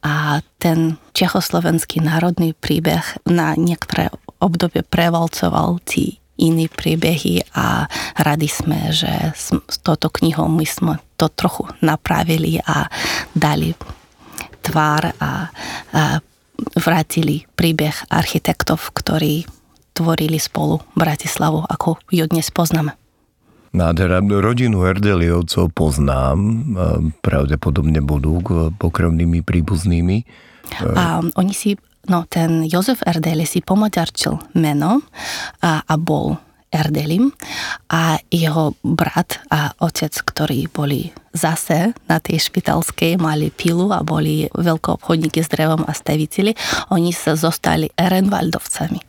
A 0.00 0.40
ten 0.56 0.96
čechoslovenský 1.12 2.00
národný 2.00 2.56
príbeh 2.56 3.09
na 3.26 3.54
niektoré 3.58 4.10
obdobie 4.40 4.82
prevalcoval 4.86 5.78
tí 5.84 6.20
iní 6.40 6.72
príbehy 6.72 7.52
a 7.52 7.84
radi 8.16 8.48
sme, 8.48 8.88
že 8.90 9.36
s 9.36 9.76
touto 9.84 10.08
knihou 10.08 10.48
my 10.48 10.64
sme 10.64 10.96
to 11.20 11.28
trochu 11.28 11.68
napravili 11.84 12.56
a 12.64 12.88
dali 13.36 13.76
tvár 14.64 15.12
a, 15.20 15.52
a 15.92 16.20
vrátili 16.80 17.44
príbeh 17.56 18.08
architektov, 18.08 18.92
ktorí 18.96 19.44
tvorili 19.92 20.40
spolu 20.40 20.80
Bratislavu, 20.96 21.60
ako 21.68 22.00
ju 22.08 22.24
dnes 22.24 22.48
poznáme. 22.48 22.96
Nádhera. 23.70 24.18
Rodinu 24.18 24.82
Erdeliovcov 24.82 25.70
poznám, 25.70 26.38
pravdepodobne 27.22 28.02
budú 28.02 28.42
pokrevnými 28.74 29.46
príbuznými. 29.46 30.26
A 30.98 31.22
oni 31.22 31.54
si, 31.54 31.78
no 32.10 32.26
ten 32.26 32.66
Jozef 32.66 33.00
Erdeli 33.06 33.46
si 33.46 33.62
pomaďarčil 33.62 34.58
meno 34.58 35.00
a, 35.62 35.86
a 35.86 35.94
bol 35.94 36.36
Erdelim 36.70 37.34
a 37.90 38.22
jeho 38.30 38.78
brat 38.86 39.42
a 39.50 39.74
otec, 39.82 40.14
ktorí 40.22 40.70
boli 40.70 41.10
zase 41.34 41.90
na 42.06 42.22
tej 42.22 42.38
špitalskej, 42.46 43.18
mali 43.18 43.50
pilu 43.50 43.90
a 43.90 44.06
boli 44.06 44.46
veľkoobchodníky 44.54 45.42
s 45.42 45.50
drevom 45.50 45.82
a 45.82 45.90
staviteľi, 45.90 46.54
oni 46.94 47.10
sa 47.10 47.34
zostali 47.34 47.90
Erenwaldovcami. 47.98 49.02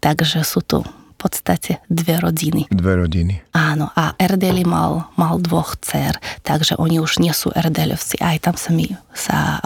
Takže 0.00 0.40
sú 0.40 0.64
tu 0.64 0.80
v 0.80 1.14
podstate 1.20 1.84
dve 1.86 2.16
rodiny. 2.18 2.72
Dve 2.72 2.98
rodiny. 2.98 3.44
Áno, 3.52 3.92
a 3.92 4.16
Erdeli 4.16 4.64
mal, 4.64 5.12
mal 5.20 5.36
dvoch 5.36 5.76
dcer, 5.84 6.16
takže 6.42 6.80
oni 6.80 6.96
už 6.96 7.20
nie 7.20 7.30
sú 7.36 7.52
Erdelovci. 7.52 8.18
Aj 8.24 8.40
tam 8.40 8.56
sa 8.56 8.72
mi 8.72 8.88
sa 9.12 9.60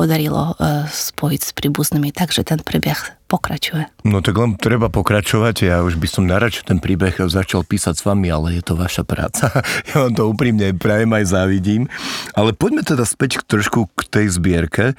podarilo 0.00 0.56
e, 0.56 0.88
spojiť 0.88 1.40
s 1.44 1.50
príbuznými, 1.52 2.08
takže 2.16 2.40
ten 2.40 2.64
príbeh 2.64 2.96
pokračuje. 3.28 3.84
No 4.08 4.24
tak 4.24 4.32
len 4.40 4.56
treba 4.56 4.88
pokračovať, 4.88 5.68
ja 5.68 5.84
už 5.84 6.00
by 6.00 6.08
som 6.08 6.24
narač 6.24 6.64
ten 6.64 6.80
príbeh 6.80 7.20
začal 7.28 7.68
písať 7.68 8.00
s 8.00 8.02
vami, 8.08 8.32
ale 8.32 8.56
je 8.56 8.62
to 8.64 8.80
vaša 8.80 9.04
práca. 9.04 9.52
Ja 9.90 10.06
vám 10.06 10.14
to 10.14 10.30
úprimne 10.30 10.70
prajem 10.78 11.10
aj 11.10 11.24
závidím. 11.34 11.90
Ale 12.32 12.54
poďme 12.54 12.86
teda 12.86 13.02
späť 13.02 13.42
trošku 13.42 13.90
k 13.90 14.00
tej 14.06 14.26
zbierke. 14.30 14.94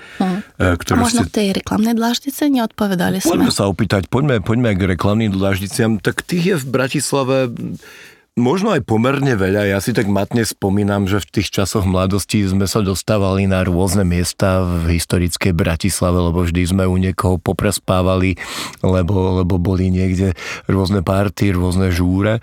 Ktorú 0.59 0.99
A 0.99 1.03
možno 1.07 1.23
ste... 1.23 1.31
k 1.31 1.31
tej 1.31 1.47
reklamnej 1.55 1.95
dláždice 1.95 2.51
neodpovedali 2.51 3.23
poďme 3.23 3.23
sme. 3.23 3.31
Poďme 3.47 3.51
sa 3.55 3.63
opýtať, 3.71 4.01
poďme, 4.11 4.43
poďme 4.43 4.75
k 4.75 4.81
reklamným 4.95 5.31
dláždiciam. 5.31 6.03
Tak 6.03 6.27
tých 6.27 6.43
je 6.43 6.55
v 6.59 6.65
Bratislave 6.67 7.37
Možno 8.39 8.71
aj 8.71 8.87
pomerne 8.87 9.35
veľa. 9.35 9.67
Ja 9.67 9.83
si 9.83 9.91
tak 9.91 10.07
matne 10.07 10.47
spomínam, 10.47 11.03
že 11.03 11.19
v 11.19 11.29
tých 11.35 11.51
časoch 11.51 11.83
mladosti 11.83 12.47
sme 12.47 12.63
sa 12.63 12.79
dostávali 12.79 13.43
na 13.43 13.59
rôzne 13.67 14.07
miesta 14.07 14.63
v 14.63 14.95
historickej 14.95 15.51
Bratislave, 15.51 16.31
lebo 16.31 16.47
vždy 16.47 16.63
sme 16.63 16.87
u 16.87 16.95
niekoho 16.95 17.35
poprespávali, 17.43 18.39
lebo, 18.79 19.43
lebo 19.43 19.59
boli 19.59 19.91
niekde 19.91 20.31
rôzne 20.71 21.03
party, 21.03 21.51
rôzne 21.51 21.91
žúre. 21.91 22.39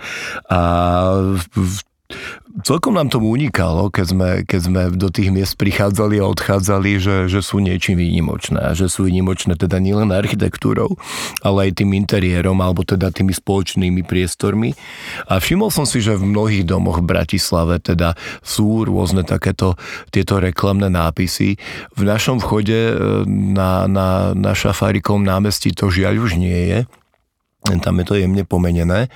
A 0.53 0.61
v 1.57 1.81
celkom 2.65 2.97
nám 2.97 3.13
tomu 3.13 3.31
unikalo, 3.31 3.93
keď 3.93 4.07
sme, 4.09 4.29
keď 4.49 4.61
sme 4.61 4.83
do 4.97 5.09
tých 5.13 5.29
miest 5.29 5.55
prichádzali 5.61 6.19
a 6.19 6.29
odchádzali, 6.29 6.91
že, 6.99 7.17
že 7.29 7.41
sú 7.45 7.61
niečím 7.61 8.01
výnimočné. 8.01 8.75
Že 8.75 8.87
sú 8.89 9.01
výnimočné 9.07 9.55
teda 9.61 9.79
nielen 9.79 10.11
architektúrou, 10.11 10.97
ale 11.45 11.71
aj 11.71 11.85
tým 11.85 11.93
interiérom, 11.95 12.59
alebo 12.65 12.83
teda 12.83 13.13
tými 13.13 13.37
spoločnými 13.37 14.03
priestormi. 14.05 14.73
A 15.29 15.39
všimol 15.39 15.69
som 15.69 15.85
si, 15.85 16.01
že 16.01 16.17
v 16.17 16.33
mnohých 16.33 16.65
domoch 16.65 17.05
v 17.05 17.09
Bratislave 17.09 17.79
teda 17.79 18.17
sú 18.41 18.89
rôzne 18.89 19.23
takéto 19.23 19.77
tieto 20.09 20.41
reklamné 20.41 20.89
nápisy. 20.89 21.61
V 21.95 22.03
našom 22.03 22.41
vchode 22.41 22.75
e, 22.75 22.95
na, 23.29 23.85
na, 23.85 24.33
na 24.33 24.53
Šafárikom 24.57 25.23
námestí 25.23 25.77
to 25.77 25.93
žiaľ 25.93 26.25
už 26.25 26.41
nie 26.41 26.73
je. 26.73 26.79
Tam 27.85 28.01
je 28.01 28.05
to 28.09 28.15
jemne 28.17 28.49
pomenené. 28.49 29.13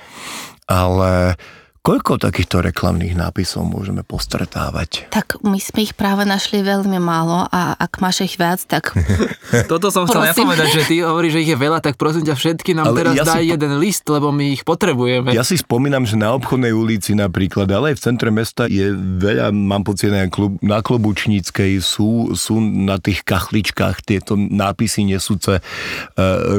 Ale 0.69 1.35
Koľko 1.83 2.15
takýchto 2.15 2.63
reklamných 2.63 3.11
nápisov 3.11 3.67
môžeme 3.67 4.07
postretávať? 4.07 5.11
Tak 5.11 5.43
my 5.43 5.59
sme 5.59 5.83
ich 5.83 5.91
práve 5.91 6.23
našli 6.23 6.63
veľmi 6.63 6.95
málo 6.95 7.43
a 7.51 7.75
ak 7.75 7.99
máš 7.99 8.23
ich 8.23 8.39
viac, 8.39 8.63
tak... 8.63 8.95
Toto 9.71 9.91
som 9.91 10.07
chcel 10.07 10.31
ja 10.31 10.31
povedať, 10.31 10.79
že 10.79 10.81
ty 10.87 11.03
hovoríš, 11.03 11.35
že 11.35 11.39
ich 11.43 11.51
je 11.51 11.59
veľa, 11.59 11.83
tak 11.83 11.99
prosím 11.99 12.23
ťa 12.23 12.39
všetky 12.39 12.71
nám 12.71 12.87
ale 12.87 13.03
teraz 13.03 13.13
ja 13.19 13.27
daj 13.27 13.43
si... 13.43 13.51
jeden 13.51 13.73
list, 13.83 14.07
lebo 14.07 14.31
my 14.31 14.55
ich 14.55 14.63
potrebujeme. 14.63 15.35
Ja 15.35 15.43
si 15.43 15.59
spomínam, 15.59 16.07
že 16.07 16.15
na 16.15 16.31
obchodnej 16.31 16.71
ulici 16.71 17.19
napríklad, 17.19 17.67
ale 17.67 17.91
aj 17.91 17.99
v 17.99 18.03
centre 18.07 18.31
mesta 18.31 18.63
je 18.71 18.87
veľa, 19.19 19.51
mám 19.51 19.83
pocit, 19.83 20.07
na, 20.07 20.31
klub, 20.31 20.55
na 20.63 20.79
Klobučníckej 20.79 21.83
sú, 21.83 22.31
sú 22.31 22.63
na 22.63 22.95
tých 22.95 23.27
kachličkách 23.27 24.07
tieto 24.07 24.39
nápisy 24.39 25.03
nesúce 25.03 25.59
e, 25.59 25.61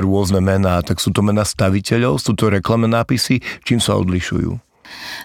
rôzne 0.05 0.45
mená. 0.45 0.85
Tak 0.85 1.01
sú 1.01 1.17
to 1.17 1.25
mená 1.25 1.49
staviteľov, 1.49 2.21
sú 2.21 2.37
to 2.37 2.53
reklamné 2.53 2.93
nápisy, 2.93 3.41
čím 3.65 3.81
sa 3.81 3.97
odlišujú? 3.97 4.64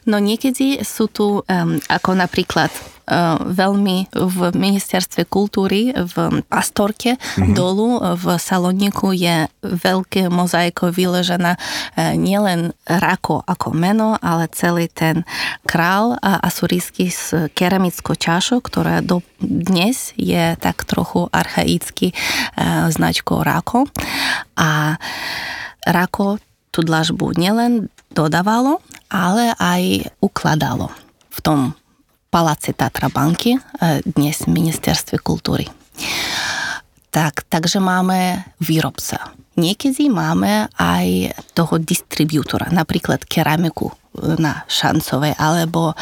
No 0.06 0.18
niekedy 0.20 0.82
sú 0.84 1.08
tu, 1.12 1.42
um, 1.42 1.80
ako 1.90 2.16
napríklad 2.16 2.70
uh, 3.10 3.42
veľmi 3.42 4.14
v 4.14 4.40
ministerstve 4.54 5.26
kultúry 5.26 5.92
v 5.94 6.16
Astorke 6.54 7.18
mm-hmm. 7.18 7.54
dolu 7.58 7.98
v 8.16 8.26
Saloniku 8.38 9.12
je 9.12 9.50
veľké 9.66 10.30
mozaiko 10.30 10.94
vyležená 10.94 11.58
uh, 11.58 12.14
nielen 12.14 12.72
Rako 12.86 13.44
ako 13.44 13.74
meno, 13.74 14.16
ale 14.22 14.50
celý 14.54 14.90
ten 14.90 15.26
král 15.66 16.18
asurijský 16.22 17.08
s 17.10 17.34
keramickou 17.54 18.18
čašou, 18.18 18.62
ktorá 18.62 19.02
do 19.02 19.22
dnes 19.40 20.12
je 20.20 20.58
tak 20.60 20.84
trochu 20.84 21.30
archaicky 21.32 22.12
uh, 22.14 22.90
značkou 22.92 23.42
Rako. 23.42 23.88
A 24.60 25.00
Rako 25.88 26.38
tú 26.70 26.86
dlažbu 26.86 27.34
nielen 27.38 27.90
dodávalo, 28.14 28.82
ale 29.10 29.54
aj 29.58 30.14
ukladalo 30.22 30.90
v 31.30 31.40
tom 31.42 31.60
paláci 32.30 32.78
Tatra 32.78 33.10
banky, 33.10 33.58
e, 33.58 33.60
dnes 34.06 34.46
ministerstve 34.46 35.18
kultúry. 35.22 35.66
Tak, 37.10 37.50
takže 37.50 37.82
máme 37.82 38.54
výrobca. 38.62 39.34
Niekedy 39.58 40.14
máme 40.14 40.70
aj 40.78 41.36
toho 41.58 41.82
distribútora, 41.82 42.70
napríklad 42.70 43.26
keramiku 43.26 43.92
na 44.40 44.64
Šancovej 44.70 45.36
alebo 45.42 45.92
e, 45.92 45.96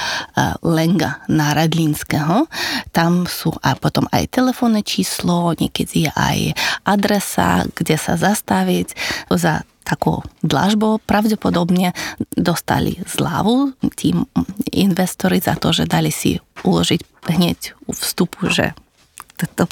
Lenga 0.67 1.23
na 1.31 1.55
Radlínskeho. 1.55 2.45
Tam 2.91 3.23
sú 3.23 3.55
a 3.63 3.79
potom 3.79 4.05
aj 4.11 4.35
telefónne 4.35 4.83
číslo, 4.83 5.55
niekedy 5.55 6.11
aj 6.11 6.53
adresa, 6.83 7.65
kde 7.71 7.95
sa 7.95 8.19
zastaviť 8.19 8.93
za 9.31 9.63
takou 9.87 10.27
dlažbou 10.43 10.99
pravdepodobne 11.07 11.95
dostali 12.35 12.99
zľavu 13.07 13.71
tým 13.95 14.27
investori 14.75 15.39
za 15.39 15.55
to, 15.55 15.71
že 15.71 15.87
dali 15.87 16.11
si 16.11 16.43
uložiť 16.67 17.31
hneď 17.31 17.79
u 17.87 17.95
vstupu, 17.95 18.51
že 18.51 18.75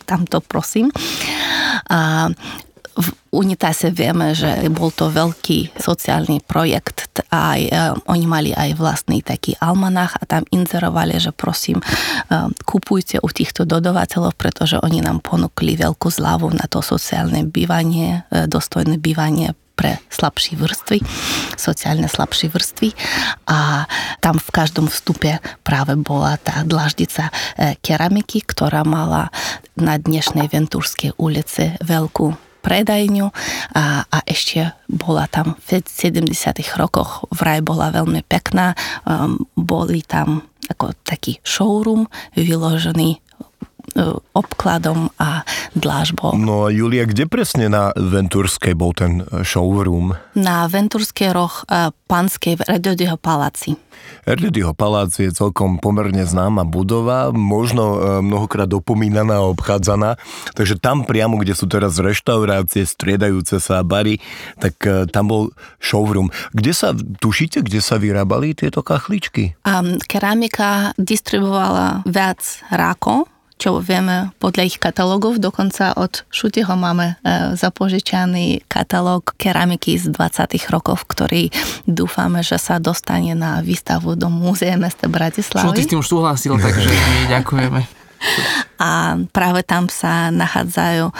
tamto 0.08 0.40
prosím. 0.40 0.94
A 1.90 2.32
v 2.96 3.08
Unitase 3.36 3.92
vieme, 3.92 4.32
že 4.32 4.72
bol 4.72 4.88
to 4.88 5.12
veľký 5.12 5.76
sociálny 5.76 6.40
projekt. 6.48 7.28
Aj, 7.28 7.60
e, 7.60 7.72
oni 8.08 8.24
mali 8.24 8.56
aj 8.56 8.72
vlastný 8.80 9.20
taký 9.20 9.60
almanach 9.60 10.16
a 10.16 10.24
tam 10.24 10.48
inzerovali, 10.48 11.20
že 11.20 11.36
prosím, 11.36 11.84
e, 11.84 11.86
kupujte 12.64 13.20
u 13.20 13.28
týchto 13.28 13.68
dodavateľov, 13.68 14.40
pretože 14.40 14.80
oni 14.80 15.04
nám 15.04 15.20
ponúkli 15.20 15.76
veľkú 15.76 16.08
zľavu 16.08 16.56
na 16.56 16.72
to 16.72 16.80
sociálne 16.80 17.44
bývanie, 17.44 18.24
e, 18.32 18.48
dostojné 18.48 18.96
bývanie 18.96 19.52
pre 19.76 20.00
slabšie 20.10 20.56
vrstvy, 20.56 21.04
sociálne 21.60 22.08
slabšie 22.08 22.48
vrstvy 22.50 22.90
a 23.52 23.86
tam 24.24 24.40
v 24.40 24.50
každom 24.50 24.88
vstupe 24.88 25.38
práve 25.62 25.94
bola 26.00 26.40
tá 26.40 26.64
dlaždica 26.64 27.30
e, 27.30 27.76
keramiky, 27.84 28.42
ktorá 28.42 28.88
mala 28.88 29.30
na 29.76 30.00
dnešnej 30.00 30.48
Ventúrskej 30.48 31.20
ulici 31.20 31.76
veľkú 31.84 32.46
predajňu 32.66 33.30
a, 33.78 34.10
a 34.10 34.18
ešte 34.26 34.74
bola 34.90 35.30
tam 35.30 35.54
v 35.70 35.86
70 35.86 36.34
rokoch 36.82 37.30
vraj 37.30 37.62
bola 37.62 37.94
veľmi 37.94 38.26
pekná. 38.26 38.74
Um, 39.06 39.46
boli 39.54 40.02
tam 40.02 40.50
ako 40.66 40.98
taký 41.06 41.38
showroom 41.46 42.10
vyložený 42.34 43.22
obkladom 44.34 45.14
a 45.22 45.46
dlážbou. 45.76 46.36
No 46.36 46.68
a 46.68 46.74
Julia, 46.74 47.06
kde 47.06 47.30
presne 47.30 47.70
na 47.72 47.92
Venturskej 47.96 48.74
bol 48.76 48.92
ten 48.92 49.24
showroom? 49.46 50.18
Na 50.36 50.66
Venturskej 50.68 51.32
roh 51.32 51.64
Panskej 52.06 52.60
v 52.60 52.62
Redodiho 52.70 53.18
paláci. 53.18 53.78
Erdidyho 54.26 54.74
palác 54.74 55.14
je 55.18 55.30
celkom 55.30 55.78
pomerne 55.78 56.26
známa 56.26 56.66
budova, 56.66 57.30
možno 57.30 57.84
e, 57.84 57.98
mnohokrát 58.26 58.70
opomínaná 58.74 59.42
a 59.42 59.50
obchádzaná, 59.54 60.18
takže 60.58 60.82
tam 60.82 61.06
priamo, 61.06 61.38
kde 61.38 61.54
sú 61.54 61.70
teraz 61.70 62.02
reštaurácie, 62.02 62.86
striedajúce 62.86 63.62
sa 63.62 63.86
bary, 63.86 64.18
tak 64.58 64.76
e, 64.86 65.06
tam 65.10 65.30
bol 65.30 65.44
showroom. 65.78 66.34
Kde 66.58 66.74
sa, 66.74 66.94
tušíte, 66.98 67.62
kde 67.62 67.82
sa 67.82 68.02
vyrábali 68.02 68.58
tieto 68.58 68.82
kachličky? 68.82 69.58
A 69.66 69.82
keramika 70.10 70.94
distribuovala 70.98 72.02
viac 72.10 72.42
rákov, 72.74 73.30
čo 73.56 73.80
vieme 73.80 74.36
podľa 74.38 74.68
ich 74.68 74.78
katalógov. 74.78 75.40
Dokonca 75.40 75.96
od 75.96 76.28
Šutiho 76.28 76.76
máme 76.76 77.16
e, 77.24 77.56
zapožičaný 77.56 78.68
katalóg 78.68 79.32
keramiky 79.40 79.96
z 79.96 80.12
20. 80.12 80.60
rokov, 80.72 81.08
ktorý 81.08 81.50
dúfame, 81.88 82.44
že 82.44 82.60
sa 82.60 82.84
dostane 82.84 83.32
na 83.32 83.64
výstavu 83.64 84.20
do 84.20 84.28
Múzea 84.28 84.76
mesta 84.76 85.08
Bratislavy. 85.08 85.72
Šuty 85.72 85.84
s 85.88 85.92
tým 85.92 86.00
už 86.04 86.08
súhlasil, 86.12 86.60
takže 86.60 86.90
my 86.92 87.20
ďakujeme. 87.40 87.82
A 88.82 89.22
práve 89.30 89.62
tam 89.62 89.86
sa 89.92 90.34
nachádzajú 90.34 91.06
um, 91.08 91.14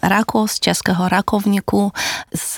rakov 0.00 0.52
z 0.52 0.70
Českého 0.70 1.10
rakovníku, 1.10 1.90
z, 2.30 2.52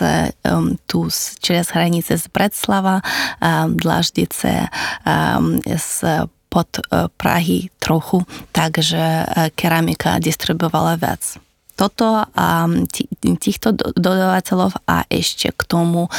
um, 0.45 0.77
tu 0.85 1.09
z, 1.09 1.41
čez 1.41 1.73
hranice 1.73 2.21
z 2.21 2.27
Bretslava, 2.29 3.01
um, 3.41 3.75
Dlaždice, 3.75 4.69
um, 5.09 5.59
z 5.65 6.29
pod 6.49 6.81
e, 6.81 7.09
Prahy 7.17 7.69
trochu, 7.89 8.29
takže 8.53 9.01
e, 9.01 9.25
keramika 9.57 10.21
distribuovala 10.21 11.01
viac. 11.01 11.41
Toto 11.79 12.27
a 12.27 12.67
týchto 13.23 13.71
dodávateľov 13.95 14.83
a 14.85 15.07
ešte 15.09 15.55
k 15.57 15.63
tomu 15.65 16.07
e, 16.07 16.11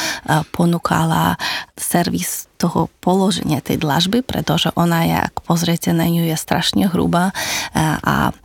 ponúkala 0.50 1.38
servis 1.78 2.50
toho 2.58 2.90
položenia 2.98 3.62
tej 3.62 3.78
dlažby, 3.78 4.26
pretože 4.26 4.74
ona 4.74 5.06
je, 5.06 5.16
ak 5.30 5.46
pozriete 5.46 5.94
na 5.94 6.10
ňu, 6.10 6.26
je 6.26 6.36
strašne 6.36 6.90
hrubá 6.92 7.32
a 7.72 8.36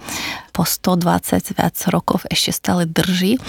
po 0.55 0.63
120 0.63 1.59
viac 1.59 1.75
rokov 1.91 2.23
ešte 2.31 2.55
stále 2.55 2.87
drží. 2.87 3.35
E, 3.35 3.39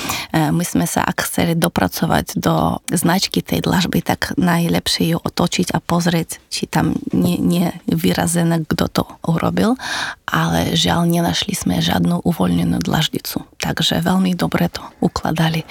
my 0.50 0.66
sme 0.66 0.90
sa, 0.90 1.06
ak 1.06 1.22
chceli 1.22 1.54
dopracovať 1.54 2.34
do 2.34 2.82
značky 2.90 3.46
tej 3.46 3.62
dlažby, 3.62 4.02
tak 4.02 4.34
najlepšie 4.34 5.14
ju 5.14 5.18
otočiť 5.22 5.70
a 5.70 5.78
pozrieť, 5.78 6.42
či 6.50 6.66
tam 6.66 6.98
nie, 7.14 7.38
nie 7.38 7.70
vyrazené, 7.86 8.66
kto 8.66 8.90
to 8.90 9.02
urobil, 9.22 9.78
ale 10.26 10.74
žiaľ 10.74 11.06
nenašli 11.06 11.54
sme 11.54 11.78
žiadnu 11.78 12.26
uvoľnenú 12.26 12.82
dlaždicu. 12.82 13.46
Takže 13.62 14.02
veľmi 14.02 14.34
dobre 14.34 14.66
to 14.66 14.82
ukladali. 14.98 15.62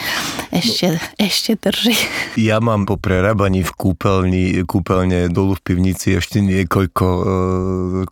Ešte, 0.55 0.95
ešte 1.19 1.59
drží. 1.59 1.99
Ja 2.39 2.63
mám 2.63 2.87
po 2.87 2.95
prerábaní 2.95 3.67
v 3.67 3.75
kúpeľni, 3.75 4.63
kúpeľne 4.63 5.27
dolu 5.27 5.59
v 5.59 5.63
pivnici 5.67 6.15
ešte 6.15 6.39
niekoľko 6.39 7.05
e, 7.05 7.23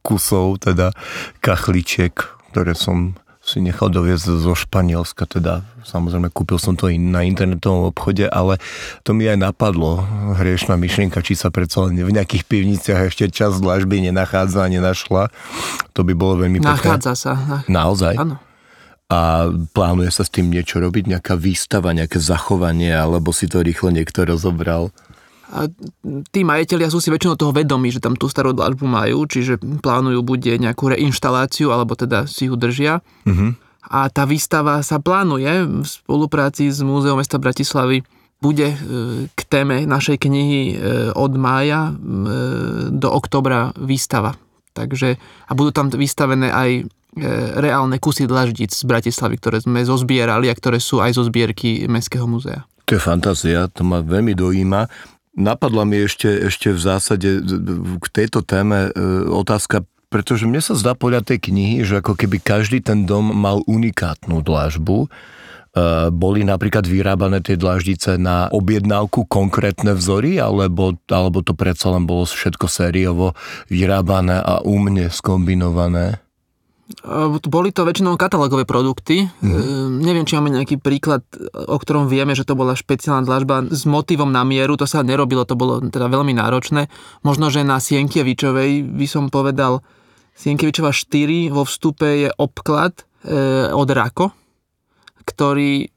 kusov, 0.03 0.59
teda 0.59 0.91
kachličiek 1.39 2.32
ktoré 2.53 2.77
som 2.77 3.17
si 3.43 3.59
nechal 3.59 3.91
doviezť 3.91 4.39
zo 4.39 4.55
Španielska, 4.55 5.27
teda 5.27 5.67
samozrejme 5.83 6.31
kúpil 6.31 6.55
som 6.55 6.79
to 6.79 6.87
na 6.95 7.27
internetovom 7.27 7.91
obchode, 7.91 8.23
ale 8.23 8.55
to 9.03 9.11
mi 9.11 9.27
aj 9.27 9.35
napadlo, 9.35 9.99
hriešná 10.39 10.79
myšlienka, 10.79 11.19
či 11.19 11.35
sa 11.35 11.51
predsa 11.51 11.83
len 11.83 11.99
v 11.99 12.15
nejakých 12.15 12.47
pivniciach 12.47 13.11
ešte 13.11 13.27
čas 13.27 13.59
dlažby 13.59 14.07
nenachádza 14.07 14.63
a 14.63 14.71
nenašla. 14.71 15.27
To 15.91 16.07
by 16.07 16.13
bolo 16.15 16.39
veľmi 16.39 16.63
pekné. 16.63 16.71
Nachádza 16.71 17.13
sa. 17.19 17.33
Naozaj? 17.67 18.15
Áno. 18.15 18.39
A 19.11 19.51
plánuje 19.75 20.09
sa 20.15 20.23
s 20.23 20.31
tým 20.31 20.47
niečo 20.47 20.79
robiť, 20.79 21.11
nejaká 21.11 21.35
výstava, 21.35 21.91
nejaké 21.91 22.23
zachovanie, 22.23 22.95
alebo 22.95 23.35
si 23.35 23.51
to 23.51 23.59
rýchlo 23.59 23.91
niekto 23.91 24.23
rozobral? 24.23 24.95
A 25.53 25.69
tí 26.33 26.41
majiteľia 26.41 26.89
sú 26.89 26.97
si 26.97 27.13
väčšinou 27.13 27.37
toho 27.37 27.53
vedomí, 27.53 27.93
že 27.93 28.01
tam 28.01 28.17
tú 28.17 28.25
starú 28.25 28.57
dlažbu 28.57 28.89
majú, 28.89 29.29
čiže 29.29 29.61
plánujú 29.61 30.25
buď 30.25 30.57
nejakú 30.57 30.89
reinštaláciu, 30.89 31.69
alebo 31.69 31.93
teda 31.93 32.25
si 32.25 32.49
ju 32.49 32.57
držia. 32.57 33.05
Uh-huh. 33.29 33.53
A 33.85 34.09
tá 34.09 34.25
výstava 34.25 34.81
sa 34.81 34.97
plánuje 34.97 35.69
v 35.69 35.85
spolupráci 35.85 36.73
s 36.73 36.81
Múzeom 36.81 37.21
mesta 37.21 37.37
Bratislavy 37.37 38.01
bude 38.43 38.75
e, 38.75 38.77
k 39.31 39.39
téme 39.47 39.87
našej 39.87 40.19
knihy 40.19 40.61
e, 40.71 40.75
od 41.15 41.31
mája 41.39 41.91
e, 41.91 42.91
do 42.91 43.07
oktobra 43.07 43.71
výstava. 43.79 44.35
Takže, 44.75 45.15
a 45.47 45.51
budú 45.55 45.71
tam 45.71 45.87
vystavené 45.87 46.49
aj 46.49 46.89
reálne 47.61 48.01
kusy 48.01 48.25
dlaždic 48.25 48.73
z 48.73 48.89
Bratislavy, 48.89 49.37
ktoré 49.37 49.61
sme 49.61 49.85
zozbierali 49.85 50.49
a 50.49 50.57
ktoré 50.57 50.81
sú 50.81 50.97
aj 50.97 51.13
zo 51.13 51.21
zbierky 51.29 51.85
Mestského 51.85 52.25
múzea. 52.25 52.65
To 52.89 52.97
je 52.97 53.01
fantázia, 53.05 53.69
to 53.69 53.85
ma 53.85 54.01
veľmi 54.01 54.33
dojíma. 54.33 54.89
Napadla 55.33 55.81
mi 55.81 56.05
ešte, 56.05 56.29
ešte 56.29 56.69
v 56.69 56.79
zásade 56.79 57.41
k 57.97 58.05
tejto 58.13 58.45
téme 58.45 58.93
e, 58.93 59.01
otázka, 59.27 59.81
pretože 60.13 60.45
mne 60.45 60.61
sa 60.61 60.77
zdá 60.77 60.93
podľa 60.93 61.25
tej 61.25 61.49
knihy, 61.49 61.81
že 61.81 62.05
ako 62.05 62.13
keby 62.13 62.37
každý 62.37 62.85
ten 62.85 63.09
dom 63.09 63.33
mal 63.33 63.65
unikátnu 63.65 64.45
dlážbu. 64.45 65.05
E, 65.05 65.07
boli 66.13 66.45
napríklad 66.45 66.85
vyrábané 66.85 67.41
tie 67.41 67.57
dláždice 67.57 68.21
na 68.21 68.45
objednávku 68.53 69.25
konkrétne 69.25 69.97
vzory, 69.97 70.37
alebo, 70.37 71.01
alebo 71.09 71.41
to 71.41 71.57
predsa 71.57 71.97
len 71.97 72.05
bolo 72.05 72.29
všetko 72.29 72.69
sériovo 72.69 73.33
vyrábané 73.73 74.37
a 74.37 74.61
umne 74.61 75.09
skombinované? 75.09 76.22
Boli 77.47 77.71
to 77.71 77.87
väčšinou 77.87 78.19
katalógové 78.19 78.67
produkty. 78.67 79.31
Mm. 79.39 80.03
Neviem, 80.03 80.27
či 80.27 80.35
máme 80.35 80.51
nejaký 80.51 80.83
príklad, 80.83 81.23
o 81.55 81.79
ktorom 81.79 82.11
vieme, 82.11 82.35
že 82.35 82.43
to 82.43 82.59
bola 82.59 82.75
špeciálna 82.75 83.23
dlažba 83.23 83.71
s 83.71 83.87
motivom 83.87 84.27
na 84.27 84.43
mieru. 84.43 84.75
To 84.75 84.83
sa 84.83 84.99
nerobilo, 84.99 85.47
to 85.47 85.55
bolo 85.55 85.79
teda 85.79 86.11
veľmi 86.11 86.35
náročné. 86.35 86.91
Možno, 87.23 87.47
že 87.47 87.63
na 87.63 87.79
Sienkievičovej 87.79 88.83
by 88.83 89.07
som 89.07 89.31
povedal, 89.31 89.79
Sienkievičova 90.35 90.91
4 90.91 91.55
vo 91.55 91.63
vstupe 91.63 92.27
je 92.27 92.29
obklad 92.35 92.99
e, 92.99 93.03
od 93.71 93.87
Rako, 93.87 94.35
ktorý 95.23 95.87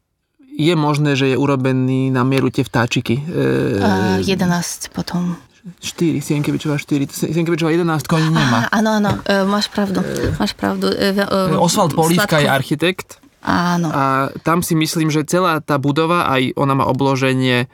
je 0.56 0.74
možné, 0.78 1.18
že 1.18 1.34
je 1.34 1.36
urobený 1.36 2.08
na 2.08 2.24
mieru 2.24 2.48
tie 2.48 2.64
vtáčiky. 2.64 3.20
E, 3.20 4.20
uh, 4.20 4.24
11 4.24 4.88
potom. 4.96 5.36
4, 5.80 6.22
Sienkevičová 6.22 6.78
4, 6.78 7.34
Sienkevičová 7.34 7.70
11 7.74 8.06
koní 8.06 8.30
nemá. 8.30 8.70
Áno, 8.70 9.02
áno, 9.02 9.18
e, 9.26 9.42
máš 9.42 9.66
pravdu, 9.66 9.98
e, 9.98 10.30
máš 10.38 10.54
pravdu. 10.54 10.86
E, 10.94 11.10
e, 11.10 11.26
e 11.26 11.58
Osvald 11.58 11.94
Polívka 11.94 12.38
je 12.38 12.46
architekt. 12.46 13.18
Áno. 13.42 13.90
A 13.90 14.30
tam 14.46 14.62
si 14.62 14.78
myslím, 14.78 15.10
že 15.10 15.26
celá 15.26 15.58
tá 15.58 15.78
budova, 15.78 16.30
aj 16.30 16.54
ona 16.54 16.74
má 16.74 16.86
obloženie 16.86 17.66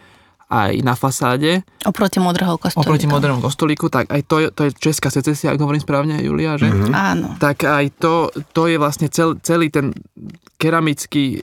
aj 0.53 0.85
na 0.85 0.93
fasáde. 0.93 1.65
Oproti 1.89 2.21
modrého 2.21 2.61
kostolíku. 2.61 2.85
Oproti 2.85 3.09
modrému 3.09 3.41
kostolíku, 3.41 3.89
tak 3.89 4.13
aj 4.13 4.21
to, 4.29 4.37
je, 4.37 4.49
to 4.53 4.61
je 4.69 4.71
česká 4.77 5.09
secesia, 5.09 5.49
ak 5.49 5.61
hovorím 5.61 5.81
správne, 5.81 6.21
Julia, 6.21 6.61
že? 6.61 6.69
Mm-hmm. 6.69 6.93
Áno. 6.93 7.27
Tak 7.41 7.65
aj 7.65 7.87
to, 7.97 8.29
to 8.53 8.69
je 8.69 8.77
vlastne 8.77 9.09
cel, 9.09 9.41
celý 9.41 9.73
ten 9.73 9.97
keramický 10.61 11.41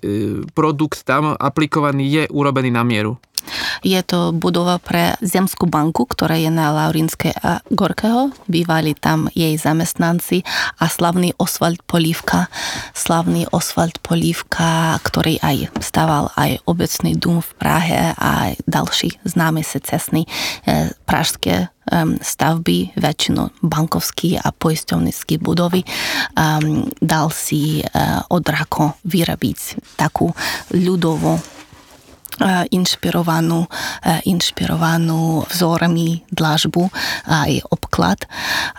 produkt 0.54 1.02
tam 1.04 1.34
aplikovaný 1.34 2.06
je 2.06 2.24
urobený 2.30 2.70
na 2.70 2.86
mieru. 2.86 3.18
Je 3.86 4.00
to 4.04 4.36
budova 4.36 4.78
pre 4.80 5.16
Zemskú 5.20 5.66
banku, 5.70 6.06
ktorá 6.06 6.36
je 6.36 6.52
na 6.52 6.72
Laurinskej 6.74 7.34
a 7.40 7.64
Gorkého. 7.72 8.32
Bývali 8.50 8.96
tam 8.96 9.32
jej 9.36 9.56
zamestnanci 9.56 10.44
a 10.80 10.86
slavný 10.88 11.34
Oswald 11.38 11.82
Polívka. 11.86 12.48
Slavný 12.92 13.46
Oswald 13.50 14.00
Polívka, 14.04 14.98
ktorý 15.02 15.40
aj 15.40 15.72
stával 15.80 16.32
aj 16.36 16.62
obecný 16.66 17.16
dům 17.16 17.42
v 17.42 17.52
Prahe 17.58 18.02
a 18.16 18.54
ďalší 18.68 19.22
známy 19.26 19.62
secesný 19.66 20.26
e, 20.66 20.94
pražské 21.06 21.70
stavby, 22.22 22.94
väčšinu 22.96 23.66
bankovský 23.66 24.38
a 24.38 24.54
poisťovnický 24.54 25.42
budovy, 25.42 25.82
dal 27.02 27.28
si 27.34 27.82
uh, 27.82 28.22
od 28.30 28.46
Rako 28.46 29.02
vyrobiť 29.06 29.60
takú 29.98 30.30
ľudovú 30.74 31.59
inšpirovanú, 32.72 33.68
inšpirovanú 34.24 35.44
vzormi 35.48 36.24
dlažbu 36.32 36.88
aj 37.28 37.52
obklad. 37.70 38.24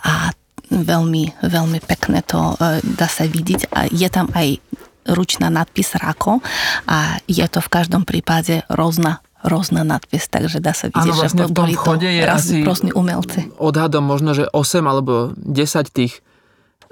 A 0.05 0.33
veľmi, 0.71 1.45
veľmi 1.45 1.79
pekné 1.85 2.23
to 2.25 2.55
dá 2.83 3.09
sa 3.11 3.27
vidieť. 3.27 3.71
A 3.75 3.91
je 3.91 4.09
tam 4.09 4.31
aj 4.33 4.63
ručná 5.09 5.51
nadpis 5.51 5.97
Rako 5.97 6.45
a 6.87 7.19
je 7.27 7.45
to 7.49 7.59
v 7.65 7.73
každom 7.73 8.05
prípade 8.05 8.63
rôzna 8.69 9.25
rôzna 9.41 9.89
nadpis, 9.89 10.29
takže 10.29 10.61
dá 10.61 10.77
sa 10.77 10.93
vidieť, 10.93 11.17
ano, 11.17 11.17
vlastne 11.17 11.49
že 11.49 11.57
boli 11.57 11.73
to 11.73 11.97
je 11.97 12.25
asi 12.29 12.61
rôzni 12.61 12.93
umelci. 12.93 13.49
Odhadom 13.57 14.05
možno, 14.05 14.37
že 14.37 14.45
8 14.53 14.85
alebo 14.85 15.33
10 15.33 15.97
tých 15.97 16.21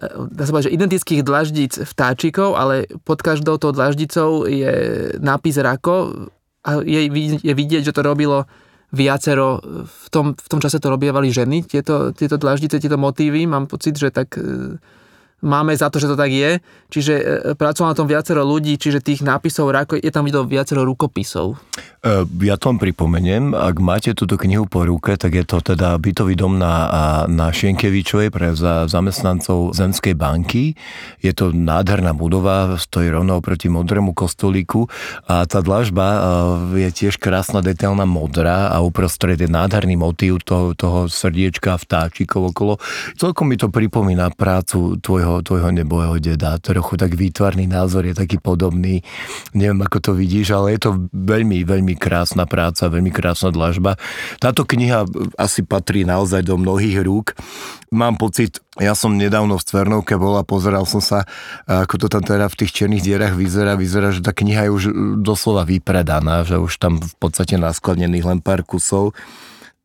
e, 0.01 0.09
dá 0.33 0.49
sa 0.49 0.57
povedať, 0.57 0.73
že 0.73 0.77
identických 0.81 1.21
dlaždíc 1.29 1.73
vtáčikov, 1.77 2.57
ale 2.57 2.89
pod 3.05 3.21
každou 3.21 3.61
tou 3.61 3.69
dlaždicou 3.77 4.49
je 4.49 4.73
nápis 5.21 5.61
Rako 5.61 6.33
a 6.69 6.85
je, 6.85 7.01
je 7.41 7.55
vidieť, 7.57 7.83
že 7.89 7.97
to 7.97 8.05
robilo 8.05 8.45
viacero, 8.93 9.61
v 9.85 10.07
tom, 10.13 10.37
v 10.37 10.49
tom 10.49 10.61
čase 10.61 10.81
to 10.81 10.93
robievali 10.93 11.33
ženy, 11.33 11.65
tieto, 11.65 12.13
tieto 12.13 12.37
dlaždice, 12.37 12.81
tieto 12.81 12.97
motívy, 13.01 13.45
mám 13.45 13.69
pocit, 13.69 13.97
že 13.97 14.09
tak 14.09 14.37
e, 14.37 14.77
máme 15.43 15.75
za 15.77 15.87
to, 15.91 16.03
že 16.03 16.11
to 16.11 16.17
tak 16.19 16.35
je. 16.35 16.59
Čiže 16.89 17.15
e, 17.15 17.25
pracovalo 17.53 17.93
na 17.93 17.99
tom 17.99 18.09
viacero 18.09 18.43
ľudí, 18.43 18.81
čiže 18.81 19.05
tých 19.05 19.21
nápisov, 19.21 19.71
je 20.01 20.11
tam 20.11 20.25
videl 20.25 20.49
viacero 20.49 20.83
rukopisov. 20.89 21.61
E, 22.01 22.25
ja 22.49 22.57
to 22.57 22.73
vám 22.73 22.81
pripomeniem, 22.81 23.53
ak 23.53 23.77
máte 23.79 24.17
túto 24.17 24.41
knihu 24.41 24.65
po 24.65 24.89
ruke, 24.89 25.15
tak 25.21 25.37
je 25.37 25.45
to 25.45 25.61
teda 25.61 26.01
bytový 26.01 26.35
dom 26.35 26.57
na, 26.57 26.89
na 27.29 27.53
Šienkevičovej 27.53 28.33
pre 28.33 28.57
za, 28.57 28.89
zamestnancov 28.89 29.77
Zemskej 29.77 30.17
banky. 30.17 30.75
Je 31.21 31.33
to 31.37 31.53
nádherná 31.53 32.17
budova, 32.17 32.81
stojí 32.81 33.13
rovno 33.13 33.37
oproti 33.37 33.69
modrému 33.69 34.17
kostolíku 34.17 34.89
a 35.29 35.45
tá 35.45 35.61
dlažba 35.61 36.07
e, 36.09 36.19
je 36.89 36.91
tiež 37.05 37.21
krásna, 37.21 37.61
detailná 37.61 38.09
modrá 38.09 38.73
a 38.73 38.81
uprostred 38.81 39.37
je 39.37 39.47
nádherný 39.47 40.01
motív 40.01 40.41
toho, 40.41 40.73
toho 40.73 41.07
srdiečka 41.07 41.77
vtáčikov 41.77 42.57
okolo. 42.57 42.81
Celkom 43.21 43.53
mi 43.53 43.61
to 43.61 43.69
pripomína 43.69 44.33
prácu 44.33 44.97
tvojho 45.05 45.28
tvojho, 45.29 45.45
tvojho 45.45 45.71
nebojeho 45.77 46.17
deda. 46.17 46.57
Trochu 46.57 46.97
tak 46.97 47.13
výtvarný 47.13 47.69
názor 47.69 48.09
je 48.09 48.17
taký 48.17 48.41
podobný. 48.41 49.05
Neviem, 49.53 49.85
ako 49.85 49.99
to 50.01 50.13
vidíš, 50.17 50.57
ale 50.57 50.81
je 50.81 50.89
to 50.89 50.91
veľmi, 51.13 51.69
veľmi 51.69 51.95
krásna 52.01 52.49
práca, 52.49 52.89
veľmi 52.89 53.13
krásna 53.13 53.53
dlažba. 53.53 54.01
Táto 54.41 54.65
kniha 54.65 55.05
asi 55.37 55.61
patrí 55.61 56.09
naozaj 56.09 56.49
do 56.49 56.57
mnohých 56.57 57.05
rúk. 57.05 57.37
Mám 57.93 58.17
pocit, 58.17 58.65
ja 58.81 58.97
som 58.97 59.17
nedávno 59.17 59.61
v 59.61 59.67
Cvernovke 59.69 60.17
bol 60.17 60.41
a 60.41 60.45
pozeral 60.45 60.89
som 60.89 61.05
sa, 61.05 61.29
ako 61.69 62.01
to 62.01 62.07
tam 62.09 62.25
teda 62.25 62.49
v 62.49 62.59
tých 62.65 62.73
černých 62.73 63.05
dierach 63.05 63.35
vyzerá. 63.37 63.77
Vyzerá, 63.77 64.09
že 64.13 64.25
tá 64.25 64.33
kniha 64.33 64.69
je 64.69 64.73
už 64.73 64.85
doslova 65.21 65.69
vypredaná, 65.69 66.49
že 66.49 66.57
už 66.57 66.81
tam 66.81 67.01
v 67.01 67.15
podstate 67.21 67.61
naskladnených 67.61 68.25
len 68.25 68.41
pár 68.41 68.65
kusov. 68.65 69.13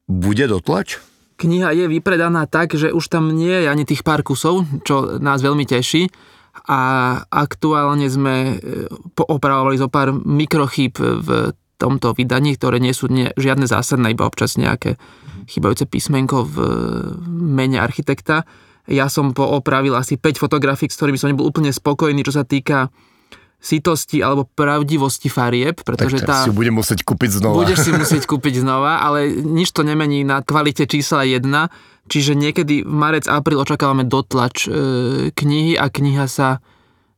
Bude 0.07 0.47
dotlač? 0.47 0.99
Kniha 1.37 1.73
je 1.73 1.85
vypredaná 1.89 2.45
tak, 2.45 2.77
že 2.77 2.93
už 2.93 3.05
tam 3.09 3.33
nie 3.33 3.65
je 3.65 3.67
ani 3.69 3.83
tých 3.83 4.05
pár 4.05 4.21
kusov, 4.21 4.65
čo 4.85 5.19
nás 5.19 5.41
veľmi 5.41 5.65
teší 5.67 6.07
a 6.69 6.81
aktuálne 7.27 8.05
sme 8.07 8.35
e, 8.53 8.87
opravovali 9.17 9.75
zo 9.81 9.89
pár 9.89 10.13
mikrochýb 10.13 10.95
v 11.01 11.29
tomto 11.81 12.15
vydaní, 12.15 12.55
ktoré 12.55 12.77
nie 12.77 12.93
sú 12.95 13.09
nie, 13.09 13.33
žiadne 13.35 13.67
zásadné, 13.67 14.13
iba 14.13 14.29
občas 14.29 14.55
nejaké 14.55 14.95
chybajúce 15.49 15.89
písmenko 15.89 16.47
v 16.47 16.55
mene 17.27 17.81
architekta. 17.81 18.47
Ja 18.87 19.11
som 19.11 19.35
poopravil 19.35 19.91
asi 19.97 20.15
5 20.15 20.39
fotografií, 20.39 20.87
s 20.87 20.95
ktorými 20.95 21.19
som 21.19 21.31
nebol 21.33 21.49
úplne 21.49 21.73
spokojný, 21.73 22.23
čo 22.23 22.31
sa 22.31 22.47
týka 22.47 22.87
sitosti 23.63 24.19
alebo 24.19 24.43
pravdivosti 24.43 25.31
farieb, 25.31 25.79
pretože 25.87 26.19
tak 26.19 26.27
tá... 26.27 26.37
si 26.43 26.51
budem 26.51 26.75
musieť 26.75 27.07
kúpiť 27.07 27.39
znova. 27.39 27.63
Budeš 27.63 27.87
si 27.87 27.91
musieť 28.03 28.27
kúpiť 28.27 28.59
znova, 28.59 28.99
ale 28.99 29.31
nič 29.31 29.71
to 29.71 29.87
nemení 29.87 30.27
na 30.27 30.43
kvalite 30.43 30.83
čísla 30.83 31.23
1, 31.23 31.47
čiže 32.11 32.35
niekedy 32.35 32.83
v 32.83 32.91
marec, 32.91 33.23
apríl 33.31 33.63
očakávame 33.63 34.03
dotlač 34.03 34.67
e, 34.67 34.69
knihy 35.31 35.79
a 35.79 35.87
kniha 35.87 36.27
sa 36.27 36.59